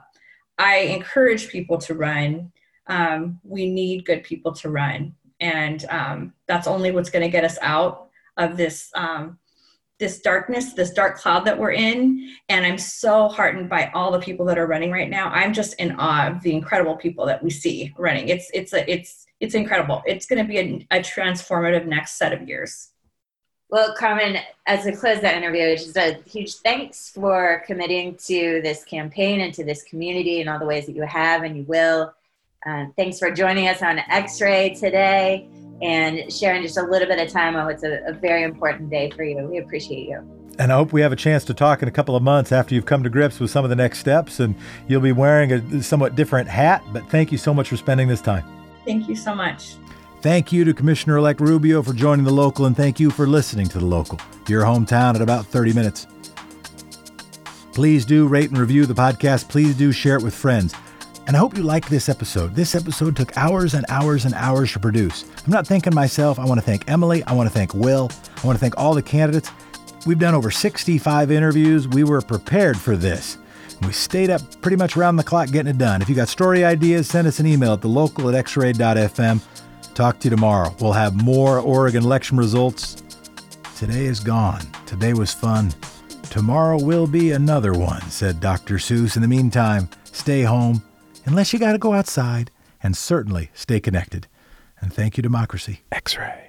I 0.58 0.78
encourage 0.78 1.48
people 1.48 1.78
to 1.78 1.94
run. 1.94 2.52
Um, 2.86 3.40
we 3.44 3.70
need 3.70 4.04
good 4.04 4.24
people 4.24 4.52
to 4.54 4.68
run, 4.68 5.14
and 5.40 5.84
um, 5.88 6.32
that's 6.46 6.66
only 6.66 6.90
what's 6.90 7.10
going 7.10 7.24
to 7.24 7.30
get 7.30 7.44
us 7.44 7.58
out 7.62 8.08
of 8.36 8.56
this 8.56 8.90
um, 8.94 9.38
this 10.00 10.20
darkness, 10.20 10.72
this 10.72 10.90
dark 10.90 11.18
cloud 11.18 11.44
that 11.44 11.58
we're 11.58 11.72
in. 11.72 12.34
And 12.48 12.64
I'm 12.64 12.78
so 12.78 13.28
heartened 13.28 13.68
by 13.68 13.90
all 13.94 14.10
the 14.10 14.18
people 14.18 14.46
that 14.46 14.58
are 14.58 14.66
running 14.66 14.90
right 14.90 15.10
now. 15.10 15.28
I'm 15.28 15.52
just 15.52 15.74
in 15.74 15.94
awe 15.98 16.28
of 16.28 16.42
the 16.42 16.54
incredible 16.54 16.96
people 16.96 17.26
that 17.26 17.44
we 17.44 17.50
see 17.50 17.94
running. 17.98 18.28
It's 18.28 18.50
it's 18.52 18.72
a, 18.72 18.90
it's 18.90 19.26
it's 19.38 19.54
incredible. 19.54 20.02
It's 20.06 20.26
going 20.26 20.44
to 20.44 20.48
be 20.48 20.58
a, 20.58 20.98
a 20.98 21.00
transformative 21.00 21.86
next 21.86 22.18
set 22.18 22.32
of 22.32 22.48
years. 22.48 22.88
Well, 23.68 23.94
Carmen, 23.94 24.38
as 24.66 24.84
we 24.84 24.92
close 24.92 25.20
that 25.20 25.36
interview, 25.36 25.76
just 25.76 25.96
a 25.96 26.18
huge 26.26 26.56
thanks 26.56 27.10
for 27.10 27.62
committing 27.66 28.16
to 28.26 28.60
this 28.64 28.82
campaign 28.84 29.42
and 29.42 29.54
to 29.54 29.64
this 29.64 29.84
community 29.84 30.40
and 30.40 30.50
all 30.50 30.58
the 30.58 30.66
ways 30.66 30.86
that 30.86 30.96
you 30.96 31.02
have 31.02 31.44
and 31.44 31.56
you 31.56 31.62
will. 31.64 32.12
Uh, 32.66 32.86
thanks 32.96 33.18
for 33.18 33.30
joining 33.30 33.68
us 33.68 33.82
on 33.82 34.00
X 34.10 34.40
Ray 34.40 34.74
today 34.74 35.48
and 35.80 36.30
sharing 36.30 36.62
just 36.62 36.76
a 36.76 36.82
little 36.82 37.08
bit 37.08 37.18
of 37.18 37.32
time 37.32 37.56
on 37.56 37.64
what's 37.64 37.82
a, 37.82 38.00
a 38.06 38.12
very 38.12 38.42
important 38.42 38.90
day 38.90 39.10
for 39.10 39.24
you. 39.24 39.38
We 39.46 39.58
appreciate 39.58 40.06
you. 40.08 40.18
And 40.58 40.70
I 40.70 40.76
hope 40.76 40.92
we 40.92 41.00
have 41.00 41.12
a 41.12 41.16
chance 41.16 41.42
to 41.46 41.54
talk 41.54 41.80
in 41.80 41.88
a 41.88 41.90
couple 41.90 42.14
of 42.16 42.22
months 42.22 42.52
after 42.52 42.74
you've 42.74 42.84
come 42.84 43.02
to 43.02 43.08
grips 43.08 43.40
with 43.40 43.50
some 43.50 43.64
of 43.64 43.70
the 43.70 43.76
next 43.76 43.98
steps 43.98 44.40
and 44.40 44.54
you'll 44.88 45.00
be 45.00 45.12
wearing 45.12 45.52
a 45.52 45.82
somewhat 45.82 46.16
different 46.16 46.48
hat. 46.48 46.82
But 46.92 47.08
thank 47.08 47.32
you 47.32 47.38
so 47.38 47.54
much 47.54 47.70
for 47.70 47.78
spending 47.78 48.08
this 48.08 48.20
time. 48.20 48.44
Thank 48.84 49.08
you 49.08 49.16
so 49.16 49.34
much. 49.34 49.76
Thank 50.20 50.52
you 50.52 50.66
to 50.66 50.74
Commissioner 50.74 51.16
elect 51.16 51.40
Rubio 51.40 51.82
for 51.82 51.94
joining 51.94 52.26
the 52.26 52.32
local, 52.32 52.66
and 52.66 52.76
thank 52.76 53.00
you 53.00 53.10
for 53.10 53.26
listening 53.26 53.68
to 53.68 53.78
the 53.78 53.86
local, 53.86 54.20
your 54.48 54.64
hometown 54.64 55.14
at 55.14 55.22
about 55.22 55.46
30 55.46 55.72
minutes. 55.72 56.06
Please 57.72 58.04
do 58.04 58.26
rate 58.26 58.50
and 58.50 58.58
review 58.58 58.84
the 58.84 58.92
podcast. 58.92 59.48
Please 59.48 59.74
do 59.74 59.92
share 59.92 60.16
it 60.16 60.22
with 60.22 60.34
friends. 60.34 60.74
And 61.30 61.36
I 61.36 61.38
hope 61.38 61.56
you 61.56 61.62
liked 61.62 61.88
this 61.88 62.08
episode. 62.08 62.56
This 62.56 62.74
episode 62.74 63.14
took 63.14 63.36
hours 63.36 63.74
and 63.74 63.86
hours 63.88 64.24
and 64.24 64.34
hours 64.34 64.72
to 64.72 64.80
produce. 64.80 65.24
I'm 65.46 65.52
not 65.52 65.64
thanking 65.64 65.94
myself. 65.94 66.40
I 66.40 66.44
want 66.44 66.58
to 66.58 66.66
thank 66.66 66.90
Emily. 66.90 67.22
I 67.22 67.34
want 67.34 67.48
to 67.48 67.54
thank 67.54 67.72
Will. 67.72 68.10
I 68.42 68.44
want 68.44 68.58
to 68.58 68.60
thank 68.60 68.76
all 68.76 68.94
the 68.94 69.02
candidates. 69.02 69.48
We've 70.04 70.18
done 70.18 70.34
over 70.34 70.50
65 70.50 71.30
interviews. 71.30 71.86
We 71.86 72.02
were 72.02 72.20
prepared 72.20 72.76
for 72.76 72.96
this. 72.96 73.38
We 73.82 73.92
stayed 73.92 74.28
up 74.28 74.42
pretty 74.60 74.76
much 74.76 74.96
around 74.96 75.18
the 75.18 75.22
clock 75.22 75.52
getting 75.52 75.70
it 75.70 75.78
done. 75.78 76.02
If 76.02 76.08
you 76.08 76.16
got 76.16 76.26
story 76.26 76.64
ideas, 76.64 77.06
send 77.06 77.28
us 77.28 77.38
an 77.38 77.46
email 77.46 77.74
at 77.74 77.80
the 77.80 77.86
local 77.86 78.28
at 78.28 78.44
xray.fm. 78.46 79.40
Talk 79.94 80.18
to 80.18 80.24
you 80.24 80.34
tomorrow. 80.34 80.74
We'll 80.80 80.94
have 80.94 81.14
more 81.14 81.60
Oregon 81.60 82.02
election 82.02 82.38
results. 82.38 83.04
Today 83.76 84.06
is 84.06 84.18
gone. 84.18 84.62
Today 84.84 85.12
was 85.12 85.32
fun. 85.32 85.72
Tomorrow 86.24 86.82
will 86.82 87.06
be 87.06 87.30
another 87.30 87.72
one, 87.72 88.02
said 88.10 88.40
Dr. 88.40 88.78
Seuss. 88.78 89.14
In 89.14 89.22
the 89.22 89.28
meantime, 89.28 89.88
stay 90.02 90.42
home, 90.42 90.82
unless 91.30 91.52
you 91.52 91.58
got 91.60 91.72
to 91.72 91.78
go 91.78 91.92
outside, 91.92 92.50
and 92.82 92.96
certainly 92.96 93.50
stay 93.54 93.78
connected. 93.78 94.26
And 94.80 94.92
thank 94.92 95.16
you, 95.16 95.22
Democracy. 95.22 95.82
X 95.92 96.18
Ray. 96.18 96.48